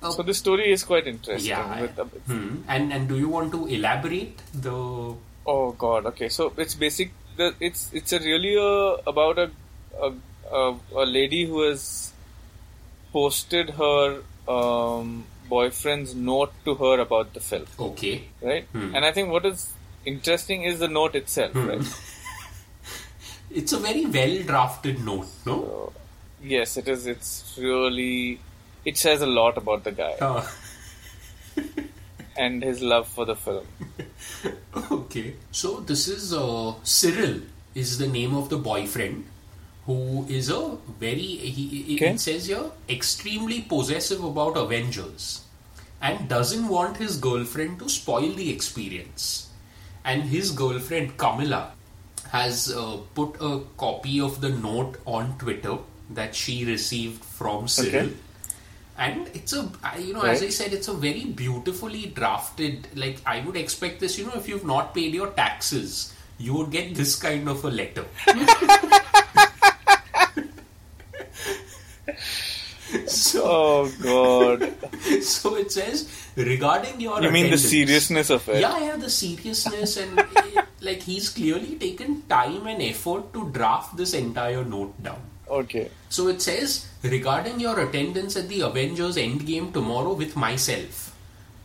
So 0.01 0.23
the 0.23 0.33
story 0.33 0.71
is 0.71 0.83
quite 0.83 1.07
interesting. 1.07 1.49
Yeah. 1.49 1.88
The, 1.95 2.05
Hmm. 2.05 2.61
And 2.67 2.93
and 2.93 3.09
do 3.09 3.17
you 3.17 3.27
want 3.27 3.51
to 3.51 3.67
elaborate 3.67 4.41
the 4.53 4.71
oh 4.71 5.71
god. 5.77 6.05
Okay. 6.05 6.29
So 6.29 6.53
it's 6.57 6.75
basic. 6.75 7.11
The, 7.35 7.53
it's 7.59 7.89
it's 7.93 8.13
a 8.13 8.19
really 8.19 8.55
uh, 8.57 9.01
about 9.05 9.38
a, 9.39 9.51
a 10.01 10.13
a 10.51 10.75
a 10.95 11.05
lady 11.05 11.45
who 11.45 11.63
has 11.63 12.13
posted 13.11 13.71
her 13.71 14.21
um, 14.47 15.25
boyfriend's 15.49 16.15
note 16.15 16.53
to 16.65 16.75
her 16.75 16.99
about 16.99 17.33
the 17.33 17.39
film, 17.39 17.65
okay? 17.79 18.23
right? 18.41 18.65
Hmm. 18.71 18.95
And 18.95 19.05
I 19.05 19.11
think 19.11 19.31
what 19.31 19.45
is 19.45 19.73
interesting 20.05 20.63
is 20.63 20.79
the 20.79 20.88
note 20.88 21.15
itself, 21.15 21.55
right? 21.55 21.81
It's 23.51 23.74
a 23.74 23.77
very 23.79 24.06
well 24.06 24.44
drafted 24.44 25.03
note, 25.03 25.27
no? 25.46 25.94
Yes, 26.41 26.77
it 26.77 26.88
is. 26.88 27.08
It's 27.08 27.56
really. 27.58 28.39
It 28.86 28.98
says 28.98 29.22
a 29.22 29.25
lot 29.27 29.58
about 29.58 29.84
the 29.84 29.91
guy 29.91 30.13
Uh, 30.22 30.48
and 32.38 32.63
his 32.63 32.82
love 32.82 33.08
for 33.08 33.25
the 33.25 33.36
film. 33.36 33.65
okay. 34.91 35.36
So 35.51 35.79
this 35.82 36.08
is 36.08 36.34
uh, 36.34 36.74
Cyril 36.84 37.41
is 37.75 37.98
the 37.98 38.08
name 38.08 38.36
of 38.36 38.50
the 38.50 38.58
boyfriend 38.58 39.25
who 39.86 40.25
is 40.29 40.50
a 40.50 40.77
very 41.00 41.18
he, 41.58 41.68
he- 41.68 41.96
Okay. 41.96 42.12
it 42.13 42.20
says 42.20 42.48
here 42.48 42.72
extremely 42.88 43.62
possessive 43.62 44.24
about 44.24 44.56
Avengers 44.58 45.41
and 46.01 46.29
doesn't 46.29 46.68
want 46.68 46.98
his 46.98 47.18
girlfriend 47.18 47.79
to 47.79 47.89
spoil 47.89 48.34
the 48.34 48.50
experience. 48.51 49.50
And 50.06 50.24
his 50.24 50.51
girlfriend 50.51 51.18
Camilla 51.18 51.74
has 52.29 52.71
uh, 52.71 52.98
put 53.15 53.36
a 53.41 53.62
copy 53.77 54.21
of 54.21 54.41
the 54.41 54.50
note 54.50 54.98
on 55.05 55.38
Twitter 55.38 55.77
that 56.12 56.36
she 56.36 56.65
received 56.65 57.24
from 57.24 57.67
Cyril. 57.67 58.07
Okay. 58.07 58.15
And 58.98 59.29
it's 59.33 59.53
a, 59.53 59.69
you 59.98 60.13
know, 60.13 60.21
as 60.21 60.43
I 60.43 60.50
said, 60.50 60.74
it's 60.74 60.89
a 60.89 60.93
very 60.93 61.24
beautifully 61.25 62.07
drafted. 62.07 62.88
Like 62.95 63.19
I 63.25 63.39
would 63.41 63.55
expect 63.55 64.01
this, 64.01 64.17
you 64.17 64.25
know, 64.25 64.33
if 64.36 64.50
you've 64.50 64.65
not 64.65 64.93
paid 64.93 65.13
your 65.13 65.29
taxes, 65.29 66.13
you 66.38 66.53
would 66.55 66.71
get 66.71 66.95
this 66.95 67.15
kind 67.15 67.48
of 67.48 67.63
a 67.63 67.69
letter. 67.69 68.05
so, 73.07 73.41
Oh 73.51 73.91
god! 74.03 74.74
so 75.24 75.55
it 75.55 75.71
says 75.71 76.09
regarding 76.36 77.00
your. 77.00 77.21
You 77.21 77.31
mean 77.31 77.50
the 77.50 77.57
seriousness 77.57 78.29
of 78.29 78.48
it? 78.50 78.62
Yeah, 78.62 78.77
yeah, 78.79 78.95
the 78.98 79.09
seriousness 79.09 79.98
and 79.98 80.19
like 80.81 81.01
he's 81.01 81.29
clearly 81.29 81.75
taken 81.75 82.21
time 82.24 82.67
and 82.67 82.81
effort 82.81 83.33
to 83.33 83.50
draft 83.51 83.98
this 83.98 84.13
entire 84.13 84.63
note 84.63 85.01
down. 85.03 85.21
Okay. 85.50 85.89
So 86.09 86.27
it 86.27 86.41
says, 86.41 86.88
regarding 87.03 87.59
your 87.59 87.79
attendance 87.79 88.36
at 88.36 88.50
the 88.50 88.62
Avengers 88.62 89.17
Endgame 89.17 89.74
tomorrow 89.74 90.13
with 90.13 90.36
myself, 90.36 91.15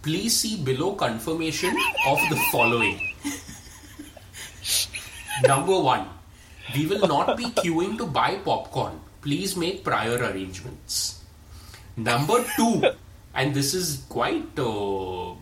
please 0.02 0.37
see 0.37 0.56
below 0.56 0.94
confirmation 0.94 1.76
of 2.06 2.18
the 2.30 2.37
following. 2.50 3.00
Number 5.47 5.78
one, 5.78 6.09
we 6.75 6.87
will 6.87 7.06
not 7.06 7.37
be 7.37 7.44
queuing 7.44 7.99
to 7.99 8.06
buy 8.06 8.37
popcorn. 8.37 9.00
Please 9.21 9.56
make 9.56 9.85
prior 9.85 10.16
arrangements. 10.16 11.23
Number 11.97 12.44
two, 12.56 12.83
and 13.35 13.54
this 13.54 13.75
is 13.75 14.04
quite, 14.09 14.59
uh, 14.59 15.33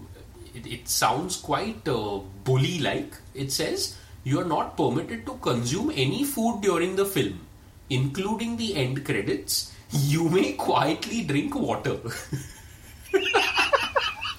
it, 0.54 0.66
it 0.66 0.88
sounds 0.88 1.36
quite 1.36 1.86
uh, 1.88 2.18
bully 2.44 2.80
like. 2.80 3.14
It 3.34 3.52
says, 3.52 3.96
you 4.24 4.40
are 4.40 4.44
not 4.44 4.76
permitted 4.76 5.26
to 5.26 5.34
consume 5.34 5.90
any 5.94 6.24
food 6.24 6.60
during 6.62 6.96
the 6.96 7.04
film, 7.06 7.40
including 7.90 8.56
the 8.56 8.74
end 8.76 9.04
credits. 9.04 9.72
You 9.90 10.28
may 10.28 10.52
quietly 10.54 11.22
drink 11.24 11.54
water. 11.54 11.98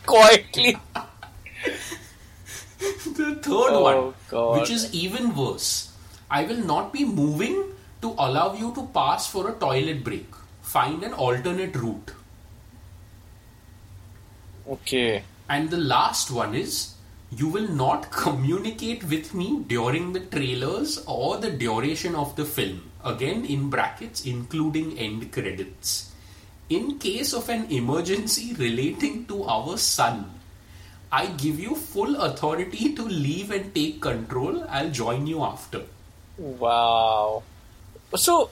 Quietly. 0.05 0.77
the 2.79 3.35
third 3.35 3.73
Oh, 3.73 3.83
one, 3.83 4.13
God. 4.29 4.59
which 4.59 4.69
is 4.69 4.93
even 4.93 5.35
worse. 5.35 5.91
I 6.29 6.43
will 6.43 6.63
not 6.65 6.91
be 6.93 7.05
moving 7.05 7.63
to 8.01 8.09
allow 8.17 8.53
you 8.53 8.73
to 8.75 8.88
pass 8.93 9.27
for 9.29 9.50
a 9.50 9.53
toilet 9.53 10.03
break. 10.03 10.27
Find 10.62 11.03
an 11.03 11.13
alternate 11.13 11.75
route. 11.75 12.12
Okay. 14.67 15.23
And 15.50 15.69
the 15.69 15.77
last 15.77 16.31
one 16.31 16.55
is 16.55 16.92
you 17.37 17.47
will 17.47 17.67
not 17.67 18.11
communicate 18.23 19.03
with 19.05 19.33
me 19.33 19.63
during 19.67 20.13
the 20.13 20.19
trailers 20.19 21.03
or 21.05 21.37
the 21.37 21.51
duration 21.51 22.15
of 22.15 22.35
the 22.35 22.45
film. 22.45 22.91
Again, 23.03 23.45
in 23.45 23.69
brackets, 23.69 24.25
including 24.25 24.97
end 24.97 25.31
credits. 25.31 26.11
In 26.69 26.97
case 26.99 27.33
of 27.33 27.49
an 27.49 27.69
emergency 27.71 28.53
relating 28.53 29.25
to 29.25 29.43
our 29.43 29.77
son, 29.77 30.31
I 31.11 31.27
give 31.27 31.59
you 31.59 31.75
full 31.75 32.15
authority 32.15 32.95
to 32.95 33.03
leave 33.03 33.51
and 33.51 33.75
take 33.75 34.01
control. 34.01 34.65
I'll 34.69 34.89
join 34.89 35.27
you 35.27 35.43
after. 35.43 35.83
Wow. 36.37 37.43
So 38.15 38.49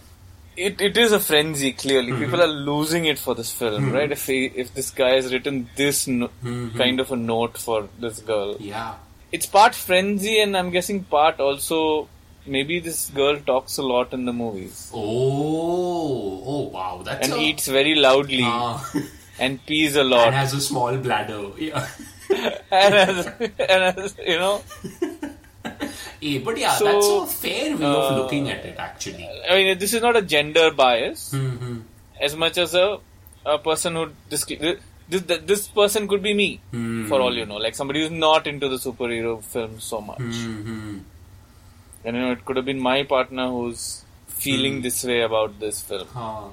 it, 0.55 0.81
it 0.81 0.97
is 0.97 1.11
a 1.11 1.19
frenzy. 1.19 1.71
Clearly, 1.73 2.11
mm-hmm. 2.11 2.23
people 2.23 2.41
are 2.41 2.47
losing 2.47 3.05
it 3.05 3.19
for 3.19 3.35
this 3.35 3.51
film, 3.51 3.85
mm-hmm. 3.85 3.93
right? 3.93 4.11
If 4.11 4.25
he, 4.25 4.45
if 4.45 4.73
this 4.73 4.91
guy 4.91 5.11
has 5.11 5.31
written 5.31 5.69
this 5.75 6.07
no, 6.07 6.27
mm-hmm. 6.43 6.77
kind 6.77 6.99
of 6.99 7.11
a 7.11 7.15
note 7.15 7.57
for 7.57 7.87
this 7.99 8.19
girl, 8.19 8.57
Yeah. 8.59 8.95
it's 9.31 9.45
part 9.45 9.75
frenzy, 9.75 10.41
and 10.41 10.57
I'm 10.57 10.71
guessing 10.71 11.03
part 11.03 11.39
also. 11.39 12.07
Maybe 12.43 12.79
this 12.79 13.11
girl 13.11 13.37
talks 13.37 13.77
a 13.77 13.83
lot 13.83 14.13
in 14.13 14.25
the 14.25 14.33
movies 14.33 14.89
Oh, 14.95 16.43
oh 16.43 16.61
wow, 16.69 17.03
that's 17.05 17.27
and 17.27 17.37
a, 17.37 17.39
eats 17.39 17.67
very 17.67 17.93
loudly 17.93 18.41
Ah. 18.43 18.91
and 19.39 19.63
pees 19.67 19.95
a 19.95 20.03
lot 20.03 20.25
and 20.25 20.33
has 20.35 20.51
a 20.55 20.59
small 20.59 20.97
bladder. 20.97 21.51
Yeah. 21.59 21.87
and, 22.31 22.93
has, 22.95 23.27
and 23.37 23.99
has, 23.99 24.15
you 24.25 24.39
know 24.39 24.63
But 26.21 26.57
yeah, 26.57 26.75
So, 26.75 26.85
that's 26.85 27.07
a 27.07 27.25
fair 27.41 27.69
way 27.77 27.85
of 27.85 28.11
uh, 28.11 28.17
looking 28.21 28.49
at 28.49 28.63
it, 28.65 28.75
actually. 28.77 29.27
I 29.49 29.55
mean, 29.55 29.77
this 29.79 29.93
is 29.93 30.01
not 30.01 30.15
a 30.15 30.21
gender 30.21 30.69
bias 30.71 31.31
Mm-hmm. 31.33 31.79
as 32.21 32.35
much 32.35 32.57
as 32.57 32.75
a 32.75 32.99
a 33.43 33.57
person 33.57 33.95
who 33.95 34.11
this 34.29 34.45
this, 35.09 35.23
this 35.51 35.67
person 35.67 36.07
could 36.07 36.21
be 36.21 36.33
me 36.33 36.49
for 37.09 37.19
all 37.19 37.35
you 37.35 37.45
know, 37.45 37.57
like 37.57 37.73
somebody 37.75 38.01
who's 38.01 38.11
not 38.11 38.45
into 38.51 38.69
the 38.69 38.77
superhero 38.77 39.43
films 39.43 39.83
so 39.83 39.99
much. 39.99 40.19
Mm-hmm. 40.19 40.99
And 42.05 42.15
you 42.15 42.21
know, 42.21 42.31
it 42.31 42.45
could 42.45 42.55
have 42.57 42.65
been 42.65 42.79
my 42.79 43.03
partner 43.03 43.47
who's 43.49 44.03
feeling 44.27 44.81
this 44.83 45.03
way 45.03 45.21
about 45.21 45.59
this 45.59 45.81
film. 45.81 46.07
Uh, 46.15 46.49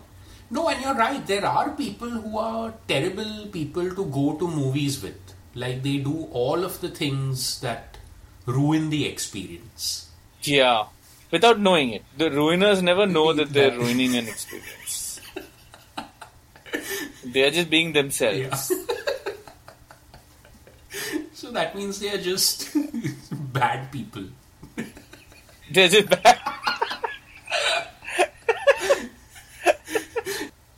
no, 0.51 0.69
and 0.71 0.83
you're 0.83 0.95
right. 0.95 1.25
There 1.27 1.45
are 1.45 1.71
people 1.71 2.09
who 2.09 2.39
are 2.39 2.73
terrible 2.89 3.47
people 3.53 3.91
to 4.01 4.05
go 4.07 4.37
to 4.39 4.49
movies 4.49 5.03
with. 5.03 5.21
Like 5.55 5.83
they 5.83 5.99
do 5.99 6.29
all 6.33 6.65
of 6.65 6.81
the 6.81 6.89
things 6.89 7.61
that 7.61 7.98
ruin 8.49 8.91
the 8.91 9.07
experience. 9.07 10.09
Yeah, 10.43 10.87
without 11.31 11.61
knowing 11.61 11.91
it, 11.91 12.05
the 12.17 12.31
ruiners 12.31 12.83
never 12.83 13.07
know 13.07 13.33
that 13.33 13.53
they're 13.53 13.77
ruining 13.77 14.17
an 14.17 14.29
experience. 14.29 15.21
they 17.25 17.43
are 17.45 17.51
just 17.51 17.69
being 17.71 17.93
themselves. 17.93 18.73
Yeah. 18.73 18.95
so 21.33 21.51
that 21.51 21.77
means 21.77 22.01
they 22.01 22.11
are 22.11 22.23
just 22.23 22.75
bad 23.33 23.93
people. 23.93 24.25
They're 25.71 25.89
just 25.89 26.09
bad. 26.09 26.39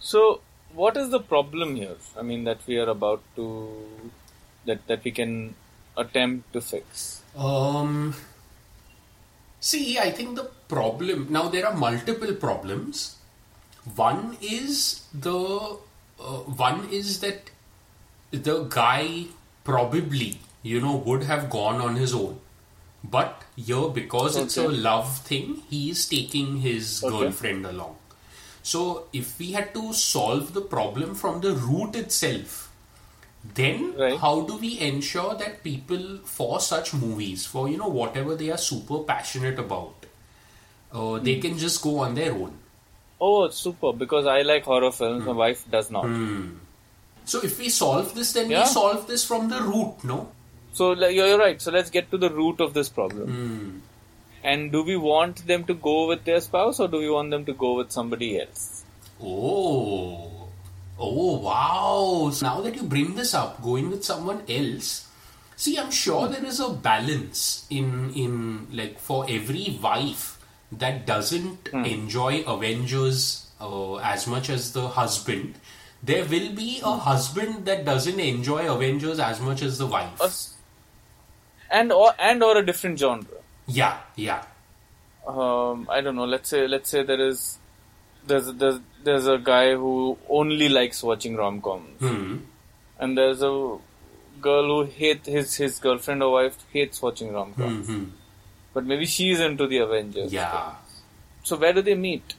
so, 0.01 0.41
what 0.75 0.97
is 0.97 1.11
the 1.11 1.21
problem 1.21 1.77
here? 1.77 1.97
I 2.19 2.23
mean, 2.23 2.43
that 2.45 2.59
we 2.67 2.79
are 2.79 2.89
about 2.89 3.23
to 3.37 3.87
that 4.67 4.87
that 4.89 5.05
we 5.05 5.13
can 5.13 5.55
attempt 5.97 6.53
to 6.53 6.61
fix. 6.61 7.20
Um, 7.37 8.15
see, 9.61 9.99
I 9.99 10.11
think 10.11 10.37
the 10.37 10.51
problem 10.69 11.27
now 11.31 11.49
there 11.49 11.67
are 11.67 11.77
multiple 11.77 12.35
problems. 12.35 13.17
One 13.95 14.37
is 14.41 15.05
the 15.15 15.79
uh, 16.21 16.39
one 16.65 16.89
is 16.91 17.21
that 17.21 17.51
the 18.31 18.65
guy 18.65 19.27
probably 19.65 20.41
you 20.63 20.81
know 20.81 20.97
would 20.97 21.25
have 21.25 21.51
gone 21.51 21.81
on 21.81 21.97
his 21.97 22.15
own, 22.15 22.39
but 23.05 23.43
here 23.57 23.89
because 23.89 24.37
it's 24.37 24.57
a 24.57 24.69
love 24.69 25.19
thing, 25.21 25.63
he 25.71 25.91
is 25.91 26.07
taking 26.09 26.59
his 26.59 27.03
Okay. 27.05 27.19
girlfriend 27.19 27.67
along. 27.67 27.97
So 28.63 29.07
if 29.13 29.39
we 29.39 29.53
had 29.53 29.73
to 29.75 29.93
solve 29.95 30.55
the 30.55 30.61
problem 30.61 31.15
from 31.15 31.41
the 31.41 31.55
root 31.55 31.97
itself, 31.97 32.70
then 33.55 33.95
Right. 33.99 34.19
how 34.19 34.43
do 34.43 34.57
we 34.57 34.79
ensure 34.81 35.35
that 35.35 35.63
people 35.63 36.19
for 36.25 36.61
such 36.61 36.93
movies 36.95 37.47
for 37.47 37.69
you 37.69 37.77
know 37.79 37.89
whatever 37.89 38.35
they 38.37 38.51
are 38.51 38.59
super 38.59 38.99
passionate 39.11 39.59
about 39.59 40.07
uh, 40.93 41.19
they 41.19 41.35
Hmm. 41.37 41.41
can 41.47 41.59
just 41.59 41.83
go 41.83 41.99
on 42.01 42.15
their 42.15 42.33
own 42.33 42.57
Oh, 43.23 43.49
super! 43.51 43.93
Because 43.93 44.25
I 44.25 44.41
like 44.49 44.65
horror 44.65 44.91
films, 44.91 45.27
my 45.27 45.33
wife 45.33 45.65
does 45.71 45.91
not. 45.91 46.07
So 47.33 47.41
if 47.49 47.59
we 47.59 47.69
solve 47.69 48.15
this, 48.15 48.33
then 48.37 48.49
Yeah. 48.51 48.61
we 48.63 48.69
solve 48.69 49.07
this 49.11 49.25
from 49.31 49.51
the 49.51 49.59
root, 49.61 50.05
no? 50.11 50.17
So 50.73 50.87
you're 50.95 51.11
you're 51.33 51.39
right. 51.39 51.61
So 51.61 51.71
let's 51.71 51.91
get 51.97 52.11
to 52.13 52.21
the 52.23 52.31
root 52.31 52.63
of 52.67 52.73
this 52.79 52.89
problem. 52.89 53.83
And 54.43 54.73
do 54.73 54.83
we 54.83 54.97
want 54.97 55.47
them 55.51 55.65
to 55.65 55.75
go 55.89 55.97
with 56.13 56.25
their 56.31 56.41
spouse, 56.41 56.81
or 56.81 56.89
do 56.89 56.97
we 57.05 57.11
want 57.11 57.31
them 57.37 57.45
to 57.51 57.53
go 57.65 57.75
with 57.83 57.93
somebody 57.93 58.31
else? 58.41 58.65
Oh, 59.23 60.30
oh 61.01 61.39
wow! 61.41 62.31
So 62.31 62.47
now 62.47 62.61
that 62.61 62.77
you 62.77 62.85
bring 62.85 63.15
this 63.17 63.35
up, 63.35 63.63
going 63.63 63.91
with 63.91 64.05
someone 64.05 64.43
else. 64.49 65.09
See, 65.57 65.79
I'm 65.79 65.91
sure 65.91 66.29
there 66.29 66.45
is 66.45 66.61
a 66.61 66.71
balance 66.71 67.67
in 67.71 68.13
in 68.15 68.69
like 68.73 68.99
for 68.99 69.27
every 69.29 69.79
wife 69.83 70.39
that 70.73 71.07
doesn't 71.07 71.69
enjoy 71.73 72.43
Avengers 72.43 73.49
uh, 73.61 73.97
as 73.97 74.27
much 74.27 74.49
as 74.49 74.73
the 74.73 74.89
husband. 74.89 75.57
There 76.03 76.25
will 76.25 76.55
be 76.55 76.81
a 76.83 76.97
husband 76.97 77.67
that 77.67 77.85
doesn't 77.85 78.19
enjoy 78.19 78.73
Avengers 78.73 79.19
as 79.21 79.41
much 79.41 79.61
as 79.63 79.77
the 79.79 79.87
wife. 79.87 80.19
And 81.71 81.93
or 81.93 82.15
and 82.19 82.43
or 82.43 82.57
a 82.59 82.65
different 82.65 82.99
genre. 82.99 83.27
Yeah, 83.67 83.99
yeah. 84.17 84.45
um, 85.27 85.87
I 85.91 86.01
don't 86.01 86.17
know. 86.17 86.25
Let's 86.25 86.49
say 86.49 86.67
let's 86.67 86.91
say 86.91 87.03
there 87.03 87.21
is 87.21 87.60
there's 88.27 88.53
there's 88.55 88.81
there's 89.05 89.27
a 89.27 89.39
guy 89.39 89.75
who 89.75 90.19
only 90.29 90.69
likes 90.69 91.03
watching 91.03 91.37
rom 91.37 91.61
coms, 91.63 91.99
Hmm. 92.01 92.37
and 92.99 93.17
there's 93.17 93.43
a 93.43 93.79
girl 94.41 94.67
who 94.75 94.91
hate 94.91 95.27
his 95.27 95.55
his 95.57 95.79
girlfriend 95.79 96.23
or 96.23 96.33
wife 96.33 96.57
hates 96.73 97.01
watching 97.03 97.33
rom 97.33 97.55
coms, 97.55 97.87
Hmm. 97.87 98.05
but 98.75 98.85
maybe 98.85 99.07
she's 99.07 99.41
into 99.41 99.67
the 99.67 99.79
Avengers. 99.79 100.33
Yeah. 100.33 100.73
So 101.43 101.57
where 101.57 101.73
do 101.73 101.83
they 101.83 101.95
meet, 101.95 102.35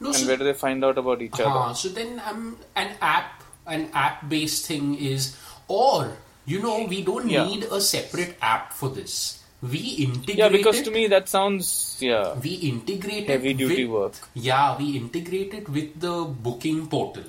No, 0.00 0.08
and 0.08 0.16
so- 0.16 0.26
where 0.26 0.36
do 0.36 0.44
they 0.44 0.52
find 0.52 0.84
out 0.84 0.98
about 0.98 1.22
each 1.22 1.40
Uh-huh. 1.40 1.58
other? 1.58 1.74
So 1.74 1.88
then, 1.88 2.20
um, 2.26 2.58
an 2.74 2.96
app, 3.00 3.42
an 3.66 3.88
app-based 3.94 4.66
thing 4.66 4.94
is, 4.96 5.36
or 5.68 6.16
you 6.48 6.60
know, 6.62 6.84
we 6.84 7.02
don't 7.02 7.28
Yeah. 7.28 7.44
need 7.44 7.64
a 7.64 7.80
separate 7.80 8.36
app 8.40 8.72
for 8.72 8.88
this. 8.88 9.42
We 9.62 9.78
integrate. 9.78 10.36
Yeah, 10.36 10.48
because 10.48 10.82
to 10.82 10.90
me 10.90 11.06
that 11.08 11.28
sounds 11.28 11.96
yeah 12.00 12.34
we 12.38 12.54
integrate 12.54 13.26
heavy 13.28 13.54
duty 13.54 13.86
with, 13.86 13.94
work. 13.94 14.28
Yeah, 14.34 14.76
we 14.76 14.96
integrate 14.96 15.54
it 15.54 15.68
with 15.68 15.98
the 15.98 16.24
booking 16.24 16.86
portal. 16.88 17.24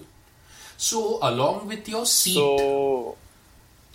So 0.77 1.19
along 1.21 1.67
with 1.67 1.87
your 1.87 2.05
seat, 2.05 2.35
So 2.35 3.17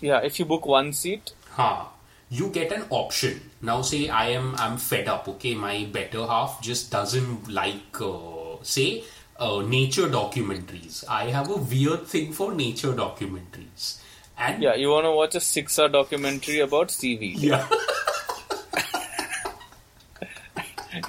yeah, 0.01 0.19
if 0.23 0.39
you 0.39 0.45
book 0.45 0.65
one 0.65 0.93
seat, 0.93 1.31
huh, 1.51 1.85
you 2.29 2.49
get 2.49 2.71
an 2.71 2.85
option. 2.89 3.39
Now 3.61 3.81
say 3.81 4.09
I 4.09 4.29
am 4.29 4.55
I'm 4.57 4.77
fed 4.77 5.07
up. 5.07 5.27
Okay, 5.27 5.53
my 5.55 5.85
better 5.85 6.25
half 6.25 6.61
just 6.61 6.91
doesn't 6.91 7.47
like 7.49 8.01
uh, 8.01 8.57
say 8.63 9.03
uh, 9.39 9.61
nature 9.61 10.07
documentaries. 10.07 11.03
I 11.07 11.25
have 11.29 11.49
a 11.49 11.57
weird 11.57 12.07
thing 12.07 12.33
for 12.33 12.53
nature 12.53 12.93
documentaries. 12.93 13.99
And 14.37 14.63
yeah, 14.63 14.75
you 14.75 14.89
want 14.89 15.05
to 15.05 15.11
watch 15.11 15.35
a 15.35 15.39
six-hour 15.39 15.89
documentary 15.89 16.59
about 16.59 16.89
seaweed 16.89 17.37
yeah. 17.37 17.67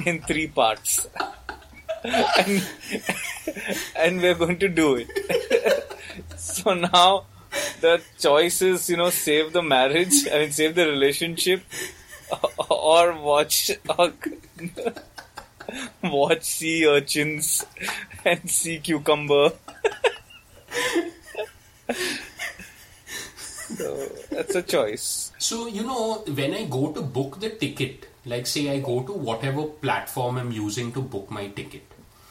in 0.04 0.22
three 0.22 0.46
parts. 0.46 1.08
and, 2.04 2.66
and 3.96 4.20
we're 4.20 4.34
going 4.34 4.58
to 4.58 4.68
do 4.68 4.96
it. 4.96 5.08
so 6.36 6.74
now 6.74 7.26
the 7.80 8.00
choice 8.18 8.62
is, 8.62 8.90
you 8.90 8.96
know, 8.96 9.10
save 9.10 9.52
the 9.52 9.62
marriage, 9.62 10.26
I 10.32 10.38
mean, 10.38 10.52
save 10.52 10.74
the 10.74 10.86
relationship, 10.86 11.62
or 12.70 13.12
watch, 13.18 13.70
or 13.98 14.12
watch 16.02 16.42
sea 16.42 16.86
urchins 16.86 17.64
and 18.24 18.50
sea 18.50 18.78
cucumber. 18.80 19.52
so 23.36 24.08
that's 24.30 24.54
a 24.54 24.62
choice. 24.62 25.32
So, 25.38 25.66
you 25.66 25.82
know, 25.82 26.24
when 26.26 26.54
I 26.54 26.64
go 26.64 26.92
to 26.92 27.02
book 27.02 27.40
the 27.40 27.50
ticket, 27.50 28.08
like 28.26 28.46
say 28.46 28.70
I 28.70 28.80
go 28.80 29.02
to 29.02 29.12
whatever 29.12 29.64
platform 29.64 30.36
I'm 30.38 30.52
using 30.52 30.92
to 30.92 31.00
book 31.00 31.30
my 31.30 31.48
ticket, 31.48 31.82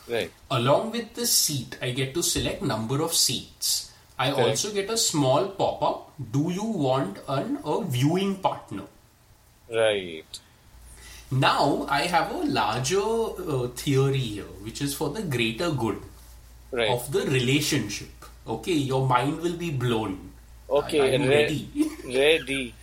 Right. 0.10 0.32
along 0.51 0.91
with 0.91 1.13
the 1.13 1.25
seat, 1.25 1.77
I 1.82 1.91
get 1.91 2.13
to 2.15 2.23
select 2.23 2.62
number 2.62 3.01
of 3.01 3.13
seats. 3.13 3.91
I 4.19 4.32
also 4.32 4.71
get 4.71 4.89
a 4.89 4.97
small 4.97 5.47
pop-up. 5.47 6.12
Do 6.32 6.51
you 6.51 6.63
want 6.63 7.17
an, 7.27 7.58
a 7.65 7.84
viewing 7.84 8.36
partner? 8.38 8.84
Right. 9.71 10.39
Now 11.32 11.88
I 11.89 12.01
have 12.01 12.32
a 12.32 12.43
larger 12.43 12.99
uh, 13.01 13.67
theory 13.69 14.17
here, 14.19 14.43
which 14.62 14.82
is 14.82 14.93
for 14.93 15.10
the 15.10 15.23
greater 15.23 15.71
good 15.71 15.99
Right. 16.71 16.89
of 16.89 17.12
the 17.12 17.21
relationship. 17.25 18.10
Okay, 18.47 18.73
your 18.73 19.08
mind 19.08 19.39
will 19.41 19.58
be 19.58 19.71
blown. 19.71 20.32
Okay, 20.69 21.17
re- 21.17 21.27
ready. 21.27 21.69
Ready. 22.06 22.73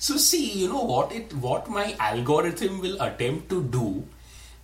So 0.00 0.16
see, 0.16 0.52
you 0.58 0.68
know 0.68 0.82
what 0.82 1.12
it 1.12 1.32
what 1.34 1.68
my 1.68 1.94
algorithm 2.00 2.80
will 2.80 3.00
attempt 3.02 3.50
to 3.50 3.62
do 3.62 4.08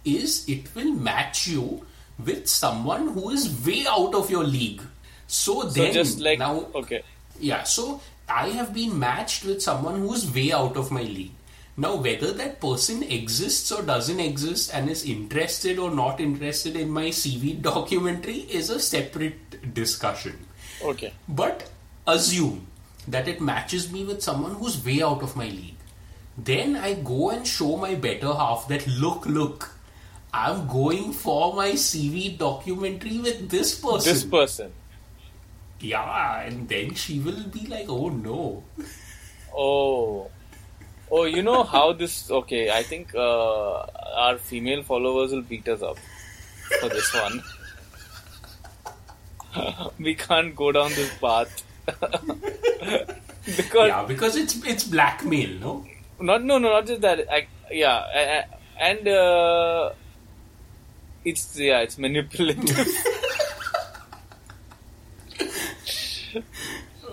is 0.03 0.49
it 0.49 0.75
will 0.75 0.93
match 0.93 1.47
you 1.47 1.85
with 2.25 2.49
someone 2.49 3.09
who 3.09 3.29
is 3.31 3.49
way 3.67 3.85
out 3.87 4.15
of 4.15 4.31
your 4.31 4.45
league. 4.45 4.81
So 5.27 5.61
So 5.61 5.69
then 5.69 5.93
just 5.93 6.21
like 6.21 6.39
now 6.39 6.69
okay. 6.75 7.03
yeah, 7.39 7.65
so 7.65 8.01
I 8.27 8.49
have 8.61 8.73
been 8.73 8.99
matched 8.99 9.45
with 9.45 9.63
someone 9.63 10.01
who 10.01 10.15
is 10.15 10.25
way 10.35 10.53
out 10.53 10.77
of 10.77 10.91
my 10.91 11.03
league. 11.03 11.33
Now, 11.77 11.97
whether 11.97 12.33
that 12.33 12.59
person 12.59 13.03
exists 13.03 13.71
or 13.71 13.83
doesn't 13.83 14.19
exist 14.19 14.71
and 14.73 14.89
is 14.89 15.05
interested 15.05 15.79
or 15.79 15.91
not 15.91 16.21
interested 16.21 16.75
in 16.77 16.89
my 16.89 17.09
CV 17.09 17.61
documentary 17.71 18.39
is 18.61 18.71
a 18.71 18.81
separate 18.81 19.75
discussion. 19.75 20.39
Okay. 20.83 21.13
But 21.29 21.69
assume 22.07 22.67
that 23.09 23.29
it 23.29 23.41
matches 23.41 23.93
me 23.93 24.05
with 24.05 24.23
someone 24.23 24.53
who's 24.55 24.85
way 24.85 25.03
out 25.03 25.23
of 25.23 25.37
my 25.37 25.47
league. 25.47 25.77
Then 26.37 26.77
I 26.77 26.95
go 26.95 27.31
and 27.31 27.47
show 27.47 27.77
my 27.77 27.95
better 27.95 28.33
half 28.33 28.69
that 28.69 28.87
look, 28.87 29.25
look, 29.27 29.71
I'm 30.33 30.67
going 30.69 31.13
for 31.13 31.55
my 31.55 31.71
CV 31.71 32.37
documentary 32.37 33.19
with 33.19 33.49
this 33.49 33.81
person. 33.81 34.13
This 34.13 34.25
person. 34.25 34.73
yeah, 35.81 36.43
and 36.43 36.69
then 36.69 36.95
she 36.95 37.21
will 37.21 37.45
be 37.45 37.67
like, 37.67 37.87
oh 37.89 38.09
no. 38.09 38.65
Oh. 39.57 40.31
Oh, 41.11 41.25
you 41.25 41.43
know 41.43 41.63
how 41.63 41.93
this. 41.93 42.31
Okay, 42.31 42.71
I 42.71 42.83
think 42.83 43.15
uh, 43.15 43.87
our 44.25 44.39
female 44.39 44.83
followers 44.83 45.33
will 45.33 45.43
beat 45.43 45.69
us 45.69 45.81
up 45.81 45.97
for 46.81 46.89
this 46.89 47.15
one. 47.15 47.43
we 49.99 50.15
can't 50.15 50.55
go 50.55 50.73
down 50.73 50.91
this 50.91 51.17
path. 51.19 51.63
because 53.57 53.89
Yeah, 53.89 54.05
because 54.09 54.37
it's 54.37 54.55
it's 54.67 54.85
blackmail, 54.85 55.51
no? 55.61 55.85
not 56.21 56.43
no 56.43 56.59
no 56.59 56.71
not 56.71 56.87
just 56.87 57.01
that 57.03 57.21
I, 57.31 57.47
yeah 57.71 57.99
I, 58.15 58.23
I- 58.39 58.47
and 58.89 59.09
uh, 59.09 59.91
it's 61.25 61.59
yeah 61.59 61.81
it's 61.81 61.99
manipulative 61.99 62.89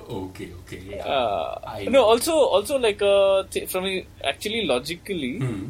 Okay, 0.10 0.50
okay. 0.62 0.80
Yeah. 0.90 1.06
uh, 1.08 1.80
no 1.90 2.04
also 2.04 2.34
also 2.34 2.78
like 2.78 3.02
uh, 3.02 3.44
th- 3.50 3.70
from 3.70 3.86
actually 4.24 4.66
logically 4.66 5.38
Hmm. 5.40 5.70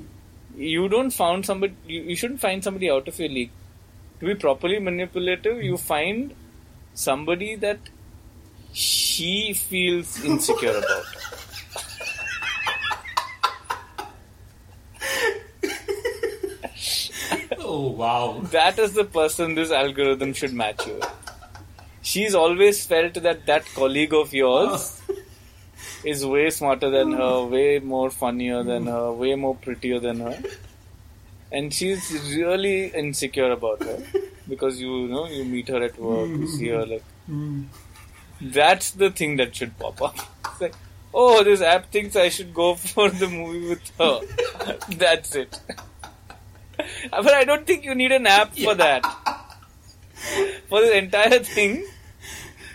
you 0.58 0.88
don't 0.90 1.12
found 1.12 1.46
somebody 1.46 1.74
you, 1.88 2.02
you 2.04 2.16
shouldn't 2.16 2.40
find 2.40 2.64
somebody 2.64 2.90
out 2.90 3.08
of 3.08 3.20
your 3.20 3.30
league 3.30 3.52
to 4.20 4.26
be 4.26 4.36
properly 4.36 4.80
manipulative 4.80 5.62
you 5.64 5.78
find 5.78 6.34
somebody 6.94 7.56
that 7.56 7.80
she 8.74 9.54
feels 9.54 10.24
insecure 10.24 10.78
about 10.78 11.06
Oh 17.66 17.90
wow. 17.92 18.42
that 18.52 18.78
is 18.78 18.94
the 18.94 19.04
person 19.04 19.56
this 19.56 19.72
algorithm 19.72 20.34
should 20.34 20.54
match 20.54 20.86
you 20.86 20.94
with. 20.96 21.10
She's 22.02 22.36
always 22.36 22.86
felt 22.86 23.16
that 23.16 23.46
that 23.46 23.66
colleague 23.74 24.14
of 24.14 24.34
yours 24.34 25.02
is 26.04 26.26
way 26.26 26.50
smarter 26.50 26.90
than 26.90 27.14
oh. 27.16 27.46
her, 27.46 27.50
way 27.50 27.80
more 27.80 28.12
funnier 28.12 28.62
than 28.64 28.88
her, 28.88 29.12
way 29.12 29.36
more 29.36 29.56
prettier 29.56 30.00
than 30.00 30.20
her. 30.20 30.38
And 31.52 31.74
she's 31.74 32.12
really 32.36 32.88
insecure 32.88 33.52
about 33.52 33.82
her 33.84 34.04
because 34.48 34.80
you, 34.82 35.08
know 35.08 35.28
you 35.28 35.46
meet 35.46 35.68
her 35.70 35.82
at 35.82 35.98
work, 35.98 36.30
you 36.30 36.48
see 36.48 36.68
her 36.70 36.86
like. 36.86 37.04
Hmm. 37.26 37.34
Hmm. 37.34 37.62
Hmm. 37.62 37.93
That's 38.44 38.92
the 38.92 39.10
thing 39.10 39.38
that 39.38 39.56
should 39.56 39.78
pop 39.80 40.02
up. 40.02 40.16
It's 40.54 40.62
like, 40.62 40.76
oh, 41.14 41.44
this 41.44 41.62
app 41.62 41.92
thinks 41.92 42.16
I 42.16 42.30
should 42.30 42.54
go 42.54 42.76
for 42.94 43.10
the 43.10 43.28
movie 43.28 43.70
with 43.70 43.92
her. 43.98 44.20
That's 44.98 45.36
it. 45.36 45.60
But 47.12 47.34
I 47.34 47.44
don't 47.44 47.66
think 47.66 47.86
you 47.86 47.96
need 47.96 48.12
an 48.12 48.28
app 48.28 48.56
for 48.56 48.76
that. 48.76 49.04
For 50.70 50.82
this 50.82 50.96
entire 50.96 51.40
thing, 51.40 51.86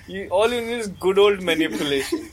you, 0.07 0.29
all 0.29 0.51
you 0.53 0.61
need 0.61 0.79
is 0.79 0.89
good 0.89 1.19
old 1.19 1.43
manipulation. 1.43 2.29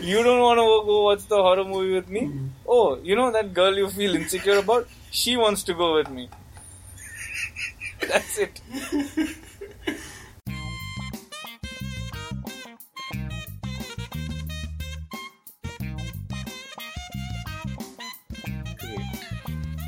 you 0.00 0.22
don't 0.22 0.40
want 0.40 0.58
to 0.58 0.66
go 0.90 1.02
watch 1.04 1.26
the 1.26 1.36
horror 1.36 1.64
movie 1.64 1.94
with 1.94 2.08
me? 2.08 2.22
Mm-hmm. 2.22 2.46
Oh, 2.66 2.98
you 3.02 3.16
know 3.16 3.30
that 3.32 3.54
girl 3.54 3.76
you 3.76 3.88
feel 3.88 4.14
insecure 4.14 4.58
about? 4.58 4.88
she 5.16 5.36
wants 5.36 5.62
to 5.64 5.74
go 5.74 5.94
with 5.94 6.10
me. 6.10 6.28
That's 8.00 8.38
it. 8.38 8.60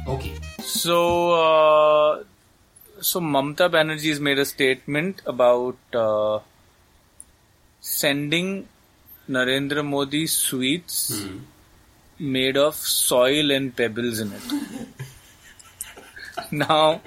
Okay. 0.08 0.34
So, 0.62 1.32
uh, 1.32 2.24
so 3.00 3.20
Mamta 3.20 3.68
Banerjee 3.70 4.08
has 4.10 4.20
made 4.20 4.38
a 4.38 4.44
statement 4.44 5.22
about 5.26 5.76
uh, 5.94 6.40
sending 7.80 8.68
Narendra 9.28 9.84
Modi 9.84 10.26
sweets 10.26 11.22
made 12.18 12.56
of 12.56 12.74
soil 12.74 13.50
and 13.50 13.74
pebbles 13.76 14.20
in 14.20 14.32
it. 14.32 14.42
now, 16.50 17.00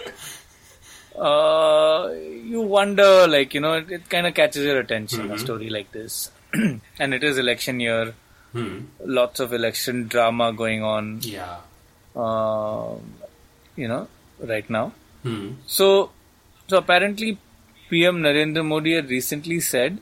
uh, 1.17 2.09
you 2.13 2.61
wonder, 2.61 3.27
like, 3.27 3.53
you 3.53 3.61
know, 3.61 3.73
it, 3.73 3.91
it 3.91 4.09
kind 4.09 4.27
of 4.27 4.33
catches 4.33 4.63
your 4.63 4.79
attention, 4.79 5.31
a 5.31 5.39
story 5.39 5.69
like 5.69 5.91
this. 5.91 6.31
and 6.53 7.13
it 7.13 7.23
is 7.23 7.37
election 7.37 7.79
year, 7.79 8.13
Hmm. 8.53 8.79
lots 9.05 9.39
of 9.39 9.53
election 9.53 10.09
drama 10.09 10.51
going 10.51 10.83
on, 10.83 11.19
Yeah. 11.21 11.59
Um, 12.15 13.13
you 13.75 13.87
know, 13.87 14.07
right 14.39 14.69
now. 14.69 14.93
Hmm. 15.23 15.51
So, 15.67 16.11
so 16.67 16.77
apparently, 16.77 17.37
PM 17.89 18.21
Narendra 18.21 18.65
Modi 18.65 18.95
had 18.95 19.09
recently 19.09 19.59
said 19.59 19.99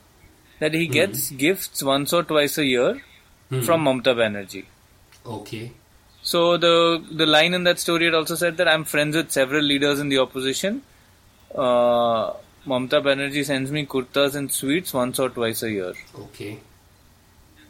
that 0.60 0.74
he 0.74 0.88
gets 0.88 1.32
gifts 1.32 1.84
once 1.84 2.14
or 2.14 2.24
twice 2.24 2.58
a 2.58 2.66
year 2.66 3.02
from 3.50 3.86
Mamta 3.86 4.14
Banerjee. 4.16 4.66
Okay. 5.26 5.72
So 6.22 6.58
the 6.58 7.04
the 7.12 7.26
line 7.26 7.54
in 7.54 7.64
that 7.64 7.80
story 7.80 8.06
had 8.06 8.14
also 8.14 8.36
said 8.36 8.58
that 8.58 8.68
I'm 8.68 8.84
friends 8.84 9.16
with 9.16 9.32
several 9.32 9.64
leaders 9.64 10.00
in 10.00 10.10
the 10.10 10.20
opposition. 10.20 10.82
Uh, 11.56 12.34
Mamta 12.68 13.02
Banerjee 13.02 13.46
sends 13.46 13.72
me 13.72 13.86
kurtas 13.86 14.36
and 14.36 14.52
sweets 14.52 14.94
once 14.94 15.18
or 15.20 15.30
twice 15.30 15.64
a 15.64 15.72
year. 15.72 15.94
Okay. 16.16 16.60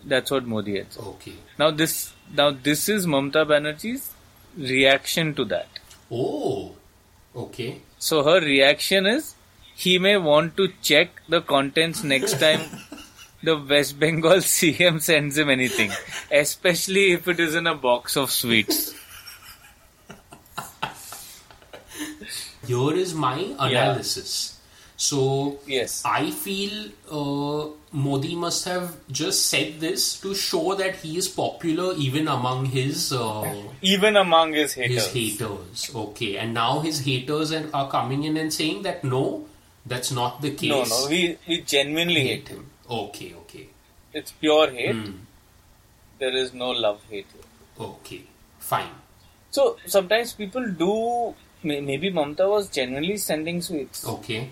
That's 0.03 0.31
what 0.31 0.45
Modi 0.45 0.77
had 0.77 0.91
said. 0.91 1.03
Okay. 1.03 1.35
Now 1.57 1.71
this 1.71 2.13
now 2.35 2.51
this 2.51 2.89
is 2.89 3.05
Mamta 3.05 3.45
Banerjee's 3.45 4.11
reaction 4.57 5.33
to 5.35 5.45
that. 5.45 5.67
Oh. 6.11 6.75
Okay. 7.35 7.81
So 7.99 8.23
her 8.23 8.41
reaction 8.41 9.05
is 9.05 9.35
he 9.75 9.99
may 9.99 10.17
want 10.17 10.57
to 10.57 10.69
check 10.81 11.21
the 11.29 11.41
contents 11.41 12.03
next 12.03 12.39
time 12.39 12.61
the 13.43 13.57
West 13.57 13.99
Bengal 13.99 14.37
CM 14.37 15.01
sends 15.01 15.37
him 15.37 15.49
anything, 15.49 15.91
especially 16.31 17.11
if 17.13 17.27
it 17.27 17.39
is 17.39 17.55
in 17.55 17.67
a 17.67 17.75
box 17.75 18.17
of 18.17 18.31
sweets. 18.31 18.93
Here 22.67 22.93
is 22.93 23.13
my 23.15 23.55
analysis. 23.57 24.58
So 24.99 25.59
Yes. 25.65 26.03
I 26.03 26.29
feel 26.31 26.89
uh, 27.09 27.69
Modi 27.93 28.35
must 28.35 28.65
have 28.65 28.97
just 29.09 29.45
said 29.45 29.79
this 29.79 30.19
to 30.19 30.35
show 30.35 30.75
that 30.75 30.97
he 30.97 31.17
is 31.17 31.29
popular 31.29 31.93
even 31.97 32.27
among 32.27 32.65
his 32.65 33.13
uh, 33.13 33.49
Even 33.81 34.17
among 34.17 34.51
his 34.53 34.73
his 34.73 35.07
haters. 35.13 35.89
Okay, 35.95 36.35
and 36.35 36.53
now 36.53 36.81
his 36.81 36.99
haters 37.05 37.53
are, 37.53 37.63
are 37.73 37.89
coming 37.89 38.25
in 38.25 38.35
and 38.35 38.53
saying 38.53 38.81
that 38.83 39.05
no, 39.05 39.45
that's 39.85 40.11
not 40.11 40.41
the 40.41 40.51
case. 40.51 40.69
No, 40.69 40.83
no, 40.83 41.07
we, 41.09 41.37
we 41.47 41.61
genuinely 41.61 42.27
hate 42.27 42.49
him. 42.49 42.65
Okay, 42.89 43.33
okay, 43.43 43.69
It's 44.13 44.31
pure 44.33 44.69
hate. 44.69 44.95
Hmm. 44.95 45.17
There 46.19 46.35
is 46.35 46.53
no 46.53 46.71
love 46.71 47.01
hate. 47.09 47.27
okay, 47.79 48.23
fine. 48.59 48.91
So 49.49 49.77
sometimes 49.85 50.33
people 50.33 50.69
do. 50.71 51.35
Maybe 51.63 52.11
Mamta 52.11 52.49
was 52.49 52.69
genuinely 52.69 53.17
sending 53.17 53.61
sweets 53.61 54.05
Okay, 54.07 54.49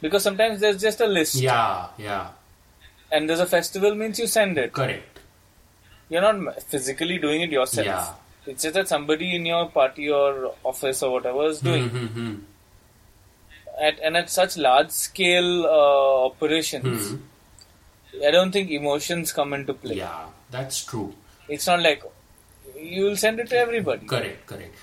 because 0.00 0.22
sometimes 0.22 0.60
there's 0.60 0.80
just 0.80 1.00
a 1.00 1.06
list, 1.06 1.34
yeah, 1.36 1.88
yeah, 1.98 2.28
and 3.10 3.28
there's 3.28 3.40
a 3.40 3.46
festival 3.46 3.94
means 3.94 4.18
you 4.18 4.26
send 4.26 4.58
it. 4.58 4.72
correct. 4.72 5.20
You're 6.08 6.22
not 6.22 6.62
physically 6.62 7.18
doing 7.18 7.40
it 7.40 7.50
yourself. 7.50 7.86
Yeah. 7.86 8.12
It's 8.46 8.62
just 8.62 8.74
that 8.74 8.86
somebody 8.86 9.34
in 9.34 9.44
your 9.44 9.68
party 9.68 10.08
or 10.08 10.54
office 10.64 11.02
or 11.02 11.10
whatever 11.10 11.46
is 11.46 11.58
doing. 11.58 11.90
Mm-hmm. 11.90 12.34
At, 13.82 13.98
and 13.98 14.16
at 14.16 14.30
such 14.30 14.56
large 14.56 14.90
scale 14.90 15.64
uh, 15.66 16.26
operations, 16.26 17.16
I 18.24 18.30
don't 18.30 18.52
think 18.52 18.70
emotions 18.70 19.32
come 19.32 19.52
into 19.52 19.74
play. 19.74 19.96
Yeah, 19.96 20.26
that's 20.50 20.84
true. 20.84 21.12
It's 21.48 21.66
not 21.66 21.82
like 21.82 22.04
you 22.80 23.04
will 23.04 23.16
send 23.16 23.40
it 23.40 23.48
to 23.48 23.56
everybody. 23.56 24.06
Correct, 24.06 24.46
correct. 24.46 24.76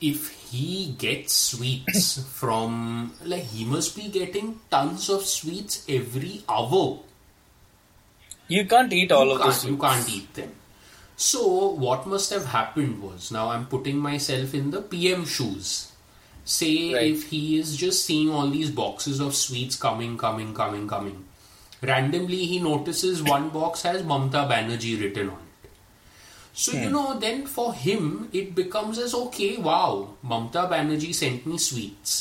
If 0.00 0.28
he 0.50 0.94
gets 0.98 1.32
sweets 1.32 2.22
from, 2.22 3.14
like, 3.24 3.44
he 3.44 3.64
must 3.64 3.96
be 3.96 4.08
getting 4.08 4.60
tons 4.70 5.08
of 5.08 5.24
sweets 5.24 5.84
every 5.88 6.42
hour. 6.48 6.98
You 8.48 8.66
can't 8.66 8.92
eat 8.92 9.10
all 9.10 9.26
you 9.26 9.32
of 9.32 9.42
this. 9.46 9.64
You 9.64 9.76
can't 9.78 10.08
eat 10.08 10.34
them. 10.34 10.52
So, 11.16 11.68
what 11.70 12.06
must 12.06 12.30
have 12.30 12.44
happened 12.46 13.02
was 13.02 13.32
now 13.32 13.48
I'm 13.48 13.66
putting 13.66 13.96
myself 13.96 14.54
in 14.54 14.70
the 14.70 14.82
PM 14.82 15.24
shoes. 15.24 15.92
Say 16.44 16.94
Right. 16.94 17.10
if 17.10 17.30
he 17.30 17.58
is 17.58 17.76
just 17.76 18.04
seeing 18.04 18.28
all 18.30 18.48
these 18.50 18.70
boxes 18.70 19.18
of 19.18 19.34
sweets 19.34 19.76
coming, 19.76 20.16
coming, 20.18 20.54
coming, 20.54 20.86
coming. 20.86 21.24
Randomly, 21.82 22.44
he 22.46 22.58
notices 22.60 23.22
one 23.22 23.48
box 23.48 23.82
has 23.82 24.02
Mamta 24.02 24.46
Banerjee 24.48 25.00
written 25.00 25.30
on 25.30 25.36
it. 25.36 25.45
So, 26.58 26.72
Hmm. 26.72 26.82
you 26.84 26.90
know, 26.90 27.18
then 27.22 27.40
for 27.46 27.64
him, 27.74 28.30
it 28.32 28.54
becomes 28.54 28.98
as 28.98 29.14
okay, 29.14 29.56
wow, 29.58 29.88
Mamta 30.24 30.62
Banerjee 30.70 31.14
sent 31.14 31.44
me 31.46 31.58
sweets. 31.58 32.14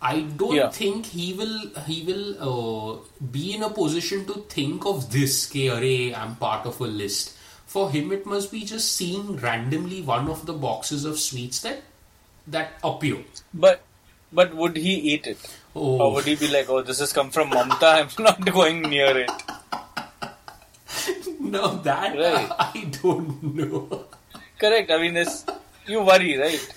I 0.00 0.20
don't 0.42 0.54
Yeah. 0.58 0.70
think 0.76 1.06
he 1.16 1.26
will 1.40 1.58
he 1.88 1.96
will 2.08 2.24
uh, 2.48 2.96
be 3.36 3.42
in 3.56 3.62
a 3.62 3.70
position 3.78 4.24
to 4.30 4.34
think 4.54 4.86
of 4.92 5.10
this. 5.16 5.36
Ke, 5.54 5.66
array, 5.76 6.14
I'm 6.14 6.36
part 6.36 6.66
of 6.72 6.80
a 6.80 6.88
list. 7.02 7.32
For 7.74 7.84
him, 7.90 8.12
it 8.16 8.24
must 8.32 8.50
be 8.56 8.62
just 8.72 8.92
seeing 9.00 9.36
randomly 9.44 10.00
one 10.10 10.28
of 10.36 10.46
the 10.50 10.56
boxes 10.64 11.04
of 11.12 11.18
sweets 11.26 11.60
that 11.68 11.82
that 12.56 12.74
appear. 12.92 13.18
But 13.66 13.82
but 14.32 14.54
would 14.62 14.76
he 14.88 14.94
eat 15.14 15.26
it? 15.34 15.38
Oh, 15.74 15.98
Or 16.00 16.12
would 16.14 16.24
he 16.24 16.34
be 16.36 16.48
like, 16.48 16.70
oh, 16.70 16.80
this 16.82 17.00
has 17.00 17.12
come 17.12 17.30
from 17.30 17.50
Mamta, 17.50 17.92
I'm 18.00 18.24
not 18.24 18.44
going 18.60 18.82
near 18.82 19.16
it? 19.24 19.30
No, 21.50 21.76
that 21.82 22.16
Right. 22.16 22.50
I 22.58 22.88
don't 23.02 23.42
know. 23.54 24.04
Correct. 24.58 24.90
I 24.90 24.98
mean, 24.98 25.16
it's, 25.16 25.44
you 25.86 26.02
worry, 26.02 26.36
right? 26.38 26.74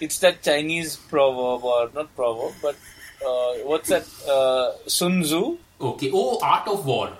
It's 0.00 0.18
that 0.20 0.42
Chinese 0.42 0.96
proverb, 0.96 1.64
or 1.64 1.90
not 1.94 2.14
proverb, 2.16 2.54
but 2.62 2.76
uh, 3.26 3.54
what's 3.64 3.88
that? 3.88 4.04
Uh, 4.28 4.72
Sun 4.88 5.22
Tzu, 5.22 5.58
Okay. 5.80 6.10
Oh, 6.12 6.38
art 6.42 6.66
of 6.68 6.86
war. 6.86 7.12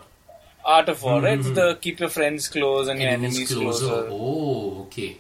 Art 0.65 0.89
of 0.89 1.03
War, 1.03 1.21
right? 1.23 1.39
It's 1.39 1.51
the 1.51 1.79
keep 1.81 2.01
your 2.01 2.09
friends 2.09 2.49
close 2.49 2.89
and 2.89 3.01
your 3.01 3.11
enemies 3.11 3.53
closer. 3.53 4.09
Oh, 4.11 4.83
okay. 4.87 5.19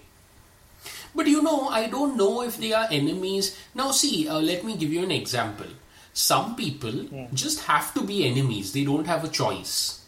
But 1.14 1.26
you 1.28 1.40
know, 1.42 1.68
I 1.68 1.86
don't 1.88 2.16
know 2.16 2.42
if 2.42 2.56
they 2.58 2.72
are 2.72 2.88
enemies. 2.90 3.56
Now, 3.74 3.90
see, 3.92 4.26
uh, 4.28 4.40
let 4.40 4.64
me 4.64 4.76
give 4.76 4.92
you 4.92 5.02
an 5.04 5.12
example. 5.12 5.66
Some 6.12 6.56
people 6.56 6.90
Hmm. 6.92 7.26
just 7.34 7.60
have 7.64 7.92
to 7.94 8.02
be 8.02 8.26
enemies, 8.26 8.72
they 8.72 8.84
don't 8.84 9.06
have 9.06 9.22
a 9.24 9.28
choice. 9.28 10.00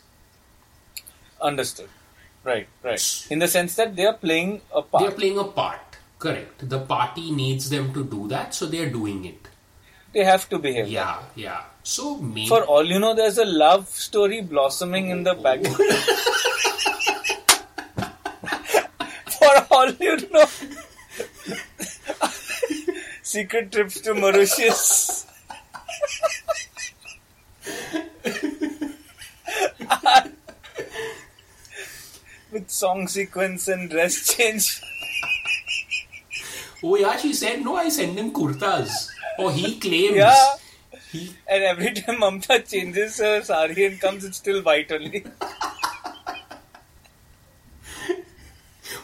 Understood. 1.40 1.88
Right, 2.44 2.68
right. 2.83 3.27
In 3.31 3.38
the 3.38 3.48
sense 3.48 3.74
that 3.77 3.96
they 3.96 4.05
are 4.07 4.14
playing 4.14 4.61
a 4.74 4.83
part. 4.83 5.03
They 5.03 5.09
are 5.09 5.14
playing 5.14 5.38
a 5.38 5.44
part. 5.44 5.81
Correct. 6.18 6.68
The 6.68 6.81
party 6.81 7.31
needs 7.31 7.70
them 7.70 7.92
to 7.94 8.05
do 8.05 8.29
that, 8.29 8.55
so 8.55 8.66
they 8.66 8.81
are 8.81 8.90
doing 8.90 9.24
it. 9.24 9.48
They 10.12 10.24
have 10.24 10.48
to 10.48 10.59
behave. 10.59 10.88
Yeah, 10.88 11.20
yeah. 11.35 11.62
So 11.83 12.16
maybe. 12.16 12.48
For 12.48 12.64
all 12.64 12.85
you 12.85 12.98
know, 12.98 13.14
there's 13.14 13.38
a 13.38 13.44
love 13.44 13.88
story 13.88 14.40
blossoming 14.40 15.11
in 15.11 15.22
the 15.22 15.37
oh. 15.37 15.42
background. 15.42 15.77
For 19.38 19.66
all 19.70 19.92
you 19.92 20.16
know, 20.33 20.46
secret 23.22 23.70
trips 23.70 24.01
to 24.01 24.14
Mauritius. 24.14 25.27
With 32.51 32.58
song 32.71 33.09
sequence 33.09 33.69
and 33.69 33.91
dress 33.91 34.27
change. 34.37 34.81
oh, 36.83 36.97
yeah, 36.97 37.17
she 37.17 37.33
said, 37.33 37.63
no, 37.65 37.77
I 37.77 37.89
send 37.89 38.19
him 38.19 38.33
kurtas. 38.33 39.09
Or 39.39 39.53
he 39.53 39.79
claims. 39.79 40.17
Yeah. 40.17 40.47
He, 41.13 41.35
And 41.47 41.63
every 41.65 41.93
time 41.95 42.17
Mamta 42.21 42.69
changes 42.69 43.19
her 43.19 43.43
sari 43.43 43.87
and 43.87 44.01
comes, 44.01 44.25
it's 44.25 44.37
still 44.39 44.63
white 44.63 44.91
only. 44.93 45.25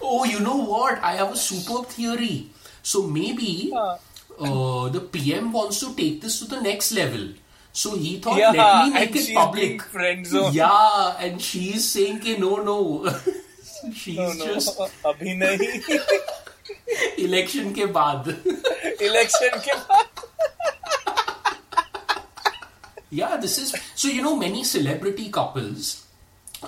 oh, 0.02 0.24
you 0.24 0.40
know 0.40 0.56
what? 0.56 0.98
I 1.02 1.12
have 1.16 1.32
a 1.32 1.36
superb 1.36 1.86
theory. 1.86 2.50
So 2.82 3.02
maybe 3.06 3.72
Ah. 3.74 3.96
uh, 4.38 4.88
the 4.90 5.00
PM 5.00 5.52
wants 5.52 5.80
to 5.80 5.94
take 5.94 6.20
this 6.20 6.38
to 6.40 6.46
the 6.46 6.60
next 6.60 6.92
level. 6.92 7.28
So 7.72 7.96
he 7.96 8.18
thought, 8.20 8.38
Yeah, 8.38 8.50
let 8.52 8.86
me 8.86 8.92
make 8.94 9.16
it 9.16 9.34
public. 9.34 9.82
friend 9.82 10.26
zoned. 10.26 10.54
Yeah, 10.54 11.16
and 11.18 11.40
she's 11.40 11.88
saying, 11.90 12.20
"Ke 12.20 12.38
no, 12.38 12.56
no." 12.62 12.78
she's 13.93 14.17
No, 14.17 14.31
no, 14.33 14.45
just 14.53 14.79
abhi 15.03 15.35
nahi. 15.43 15.69
Election 17.19 17.71
के 17.73 17.85
बाद 17.95 18.27
election 19.01 19.59
के 19.67 19.73
बाद 19.75 20.07
yeah 23.19 23.37
this 23.43 23.57
is 23.61 23.69
so 23.95 24.07
you 24.15 24.21
know 24.25 24.35
many 24.41 24.63
celebrity 24.63 25.29
couples 25.37 26.05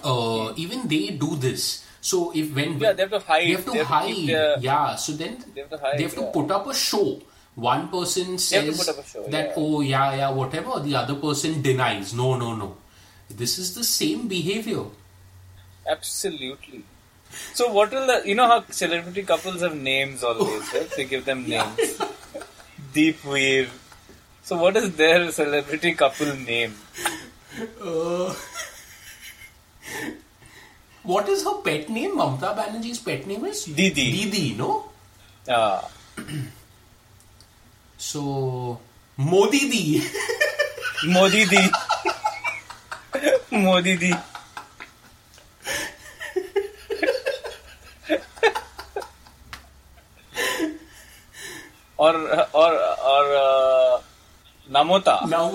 uh, 0.04 0.52
even 0.64 0.88
they 0.94 1.02
do 1.24 1.36
this 1.36 1.66
so 2.12 2.22
if 2.34 2.56
when 2.56 2.80
Yeah, 2.80 2.94
they 2.94 3.04
have 3.04 3.12
to 3.12 3.20
hide. 3.20 3.44
they 3.48 3.52
have 3.52 3.66
to 3.66 3.72
They 3.72 3.78
have 3.78 3.88
to 3.88 3.94
hide 3.94 4.14
keep 4.16 4.28
their- 4.32 4.56
yeah 4.60 4.96
so 4.96 5.14
then 5.20 5.36
They 5.54 5.62
have 5.62 5.70
to 5.70 5.78
hide, 5.84 5.98
they 6.00 6.04
have 6.08 6.16
to 6.16 6.22
yeah. 6.26 6.32
put 6.38 6.50
up 6.58 6.66
a 6.68 6.74
show 6.74 7.20
one 7.56 7.84
person 7.90 8.32
have 8.32 8.38
to 8.38 8.48
says 8.48 8.78
put 8.80 8.90
up 8.96 9.04
a 9.04 9.08
show, 9.08 9.24
that 9.36 9.48
yeah. 9.52 9.54
oh 9.66 9.82
yeah 9.82 10.16
yeah 10.22 10.32
whatever 10.40 10.80
the 10.88 10.96
other 11.04 11.16
person 11.28 11.62
denies 11.62 12.14
no 12.24 12.32
no 12.46 12.56
no 12.64 12.72
this 13.44 13.58
is 13.66 13.76
the 13.76 13.84
same 13.84 14.28
behavior 14.28 14.86
Absolutely. 15.92 16.84
So 17.55 17.73
what 17.73 17.91
will 17.93 18.07
the 18.07 18.23
you 18.29 18.35
know 18.35 18.47
how 18.47 18.65
celebrity 18.71 19.23
couples 19.23 19.61
have 19.63 19.77
names 19.77 20.23
always, 20.23 20.73
right? 20.75 20.91
They 20.97 21.05
give 21.05 21.25
them 21.25 21.49
names. 21.49 22.01
Deep 22.93 23.17
Veer. 23.21 23.69
So 24.43 24.57
what 24.57 24.77
is 24.77 24.95
their 24.97 25.31
celebrity 25.33 25.95
couple 25.95 26.35
name? 26.37 26.75
Uh, 27.81 28.35
what 31.03 31.29
is 31.29 31.43
her 31.45 31.61
pet 31.63 31.89
name 31.89 32.17
Mamta 32.19 32.55
Banerjee's 32.57 32.99
pet 32.99 33.27
name 33.27 33.45
is 33.47 33.65
Didi. 33.65 34.11
Didi 34.13 34.55
no 34.55 34.91
Ah. 35.49 35.89
so 37.97 38.81
Modi 39.17 39.61
Di 39.71 40.03
Modi 41.07 41.45
Di. 41.47 41.63
Modi 43.53 43.97
Di. 43.97 44.13
Or 51.99 52.15
or 52.53 52.73
or 52.73 53.25
uh, 53.37 54.01
Namota. 54.71 55.29
now 55.29 55.51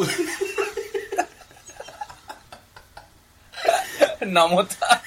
Namota. 4.21 5.01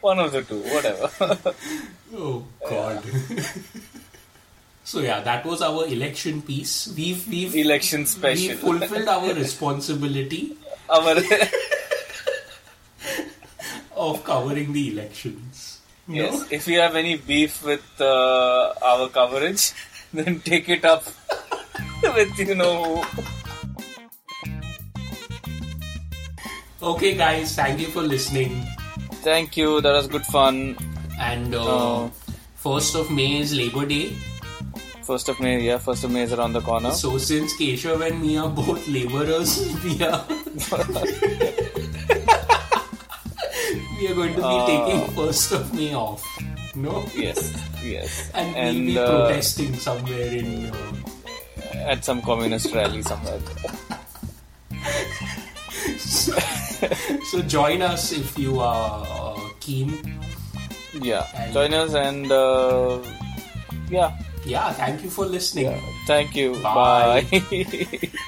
One 0.00 0.18
of 0.20 0.32
the 0.32 0.42
two, 0.42 0.60
whatever. 0.60 1.10
Oh 2.14 2.44
God. 2.66 3.02
so 4.84 5.00
yeah, 5.00 5.20
that 5.20 5.44
was 5.44 5.60
our 5.60 5.86
election 5.86 6.40
piece. 6.40 6.88
We've 6.96 7.26
we've 7.28 7.54
Election 7.54 8.06
special 8.06 8.72
we 8.72 8.78
fulfilled 8.78 9.08
our 9.08 9.34
responsibility 9.34 10.56
Our 10.88 11.16
of 13.96 14.24
covering 14.24 14.72
the 14.72 14.88
elections. 14.92 15.80
No? 16.08 16.14
yes. 16.14 16.46
If 16.50 16.66
you 16.66 16.80
have 16.80 16.96
any 16.96 17.16
beef 17.16 17.62
with 17.64 17.84
uh, 18.00 18.72
our 18.82 19.08
coverage, 19.08 19.72
then 20.12 20.40
take 20.40 20.68
it 20.68 20.84
up 20.84 21.04
with 22.02 22.38
you 22.38 22.54
know. 22.54 23.04
Okay, 26.80 27.14
guys, 27.14 27.54
thank 27.56 27.80
you 27.80 27.88
for 27.88 28.02
listening. 28.02 28.64
Thank 29.26 29.56
you. 29.56 29.80
That 29.80 29.92
was 29.92 30.06
good 30.06 30.24
fun. 30.26 30.76
And 31.20 31.54
uh, 31.54 31.64
Oh. 31.66 32.12
first 32.54 32.94
of 32.94 33.10
May 33.10 33.40
is 33.40 33.52
Labor 33.52 33.84
Day. 33.84 34.12
First 35.02 35.28
of 35.28 35.40
May, 35.40 35.60
yeah. 35.60 35.78
First 35.78 36.04
of 36.04 36.10
May 36.10 36.22
is 36.22 36.32
around 36.32 36.52
the 36.52 36.60
corner. 36.60 36.90
So 36.92 37.18
since 37.18 37.54
Keshav 37.56 38.06
and 38.06 38.20
me 38.22 38.36
are 38.36 38.48
both 38.48 38.86
laborers, 38.88 39.58
we 39.84 40.02
are 40.04 40.24
we 43.98 44.08
are 44.08 44.14
going 44.14 44.34
to 44.34 44.40
be 44.40 44.44
Uh. 44.46 44.66
taking 44.66 45.00
first 45.14 45.52
of 45.52 45.74
May 45.74 45.94
off. 45.94 46.22
No. 46.74 47.04
yes, 47.14 47.38
yes. 47.82 48.30
And, 48.34 48.54
we'll 48.54 48.86
be 48.86 48.98
uh, 48.98 49.06
protesting 49.26 49.74
somewhere 49.74 50.28
in. 50.30 50.70
Uh, 50.70 51.90
at 51.90 52.04
some 52.04 52.22
communist 52.22 52.72
rally 52.74 53.02
somewhere. 53.02 53.40
so 57.30 57.42
join 57.42 57.82
us 57.82 58.12
if 58.12 58.38
you 58.38 58.60
are 58.60 59.06
uh, 59.06 59.40
keen. 59.60 59.98
Yeah. 61.00 61.26
And- 61.34 61.52
Join 61.52 61.74
us 61.74 61.94
and 61.94 62.30
uh, 62.30 62.98
yeah. 63.90 64.16
Yeah, 64.46 64.72
thank 64.72 65.02
you 65.02 65.10
for 65.10 65.26
listening. 65.26 65.76
Thank 66.06 66.34
you. 66.34 66.56
Bye. 66.62 67.26
Bye. 67.30 68.10